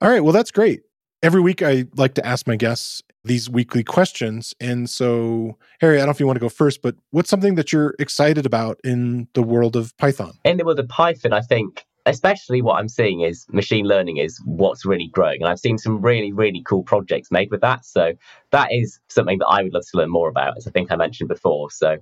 [0.01, 0.81] all right, well that's great.
[1.23, 5.99] Every week I like to ask my guests these weekly questions, and so Harry, I
[5.99, 8.81] don't know if you want to go first, but what's something that you're excited about
[8.83, 10.33] in the world of Python?
[10.45, 14.41] In the world of Python, I think especially what I'm seeing is machine learning is
[14.45, 15.43] what's really growing.
[15.43, 17.85] And I've seen some really, really cool projects made with that.
[17.85, 18.13] So
[18.53, 20.97] that is something that I would love to learn more about, as I think I
[20.97, 21.71] mentioned before.
[21.71, 21.97] So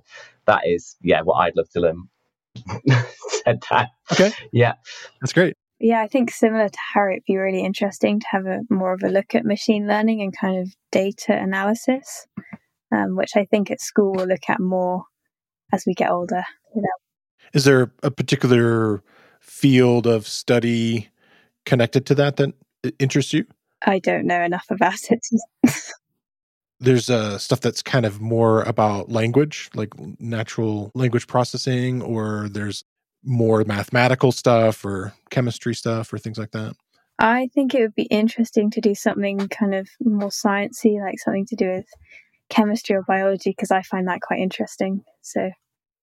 [0.45, 2.03] that is, yeah, what I'd love to learn.
[3.43, 3.89] Said that.
[4.11, 4.31] Okay.
[4.53, 4.73] Yeah.
[5.21, 5.55] That's great.
[5.79, 9.01] Yeah, I think similar to Harry, it'd be really interesting to have a more of
[9.03, 12.27] a look at machine learning and kind of data analysis,
[12.93, 15.03] um, which I think at school we'll look at more
[15.73, 16.43] as we get older.
[16.73, 16.87] You know.
[17.53, 19.03] Is there a particular
[19.45, 21.09] field of study
[21.65, 22.53] connected to that that
[22.99, 23.45] interests you?
[23.85, 25.25] I don't know enough about it.
[26.79, 32.83] There's uh, stuff that's kind of more about language, like natural language processing, or there's
[33.23, 36.75] more mathematical stuff or chemistry stuff or things like that.
[37.17, 41.45] I think it would be interesting to do something kind of more sciencey, like something
[41.47, 41.85] to do with
[42.49, 45.01] chemistry or biology, because I find that quite interesting.
[45.21, 45.49] So,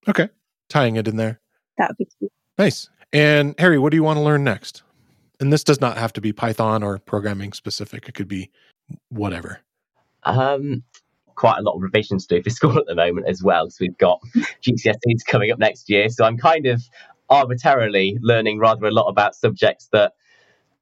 [0.09, 0.31] okay,
[0.71, 1.39] tying it in there.
[1.77, 2.33] That would be cute.
[2.57, 2.89] Nice.
[3.13, 4.83] And Harry, what do you want to learn next?
[5.41, 8.09] And this does not have to be Python or programming specific.
[8.09, 8.51] It could be
[9.09, 9.61] whatever.
[10.23, 10.85] Um,
[11.35, 13.69] quite a lot of revisions to do for school at the moment as well.
[13.69, 14.21] So we've got
[14.63, 16.09] GCSEs coming up next year.
[16.09, 16.83] So I'm kind of
[17.29, 20.13] arbitrarily learning rather a lot about subjects that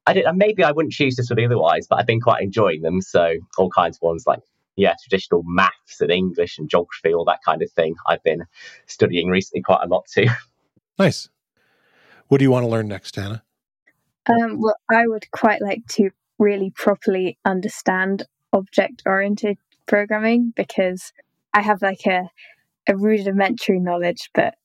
[0.07, 3.01] I did, maybe I wouldn't choose to study otherwise, but I've been quite enjoying them.
[3.01, 4.39] So all kinds of ones like
[4.75, 7.95] yeah, traditional maths and English and geography, all that kind of thing.
[8.07, 8.43] I've been
[8.87, 10.27] studying recently quite a lot too.
[10.99, 11.29] Nice.
[12.31, 13.43] What do you want to learn next, Anna?
[14.29, 18.23] Um, well, I would quite like to really properly understand
[18.53, 21.11] object oriented programming because
[21.53, 22.29] I have like a,
[22.87, 24.55] a rudimentary knowledge, but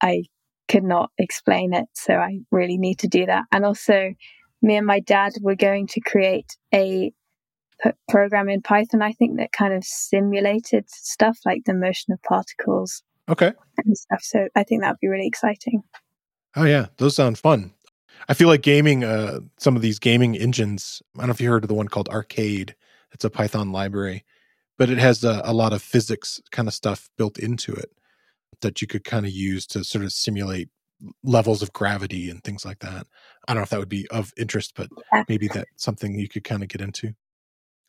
[0.00, 0.26] I
[0.68, 1.86] could not explain it.
[1.94, 3.46] So I really need to do that.
[3.50, 4.14] And also,
[4.62, 7.12] me and my dad were going to create a
[8.08, 13.02] program in Python, I think, that kind of simulated stuff like the motion of particles.
[13.28, 13.50] Okay.
[13.84, 14.22] And stuff.
[14.22, 15.82] So I think that would be really exciting.
[16.56, 16.86] Oh, yeah.
[16.98, 17.72] Those sound fun.
[18.28, 21.50] I feel like gaming, uh, some of these gaming engines, I don't know if you
[21.50, 22.74] heard of the one called Arcade.
[23.12, 24.24] It's a Python library,
[24.78, 27.90] but it has a, a lot of physics kind of stuff built into it
[28.60, 30.68] that you could kind of use to sort of simulate
[31.24, 33.06] levels of gravity and things like that.
[33.48, 34.88] I don't know if that would be of interest, but
[35.28, 37.14] maybe that's something you could kind of get into.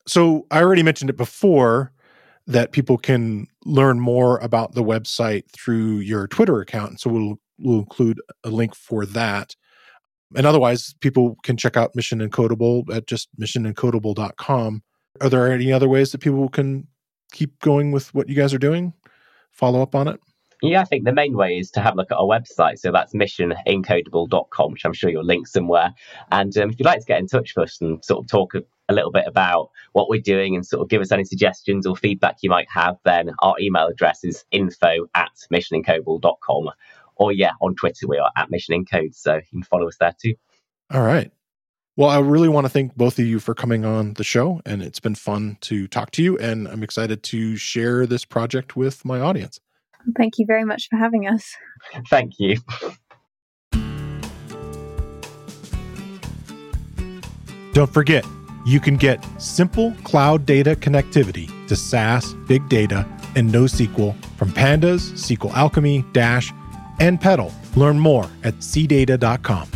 [0.07, 1.93] So I already mentioned it before
[2.47, 6.99] that people can learn more about the website through your Twitter account.
[6.99, 9.55] So we'll we'll include a link for that.
[10.36, 14.84] And otherwise, people can check out Mission Encodeable at just missionencodeable.com.
[15.22, 16.88] Are there any other ways that people can
[17.32, 18.93] keep going with what you guys are doing?
[19.51, 20.20] Follow up on it?
[20.64, 22.80] Yeah, I think the main way is to have a look at our website.
[22.80, 25.93] So that's missionencodeable.com, which I'm sure you'll link somewhere.
[26.32, 28.55] And um, if you'd like to get in touch with us and sort of talk
[28.55, 31.95] a, little bit about what we're doing and sort of give us any suggestions or
[31.95, 36.70] feedback you might have, then our email address is info at missionencodeable.com.
[37.24, 39.15] Or, yeah, on Twitter, we are at Mission Encode.
[39.15, 40.36] So you can follow us there too.
[40.91, 41.32] All right.
[41.95, 44.82] Well, I really want to thank both of you for coming on the show, and
[44.82, 46.38] it's been fun to talk to you.
[46.38, 49.61] And I'm excited to share this project with my audience.
[50.17, 51.55] Thank you very much for having us.
[52.09, 52.57] Thank you.
[57.71, 58.26] Don't forget,
[58.65, 65.11] you can get simple cloud data connectivity to SaaS, big data, and NoSQL from Pandas,
[65.13, 66.51] SQLAlchemy, Dash,
[67.03, 67.51] and petl.
[67.75, 69.67] Learn more at cdata.com.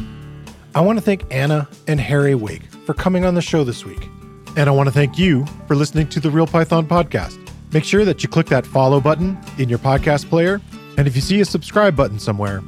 [0.73, 4.07] I want to thank Anna and Harry Wake for coming on the show this week.
[4.55, 7.37] And I want to thank you for listening to the Real Python podcast.
[7.73, 10.61] Make sure that you click that follow button in your podcast player.
[10.97, 12.63] And if you see a subscribe button somewhere,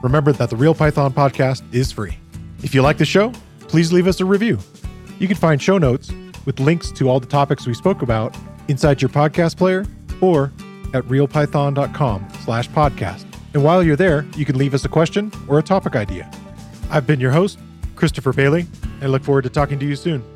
[0.00, 2.16] remember that the Real Python podcast is free.
[2.62, 4.58] If you like the show, please leave us a review.
[5.18, 6.12] You can find show notes
[6.46, 8.36] with links to all the topics we spoke about
[8.68, 9.84] inside your podcast player
[10.20, 10.52] or
[10.94, 13.33] at realpython.com slash podcast.
[13.54, 16.28] And while you're there, you can leave us a question or a topic idea.
[16.90, 17.58] I've been your host,
[17.94, 18.66] Christopher Bailey,
[19.00, 20.33] and look forward to talking to you soon.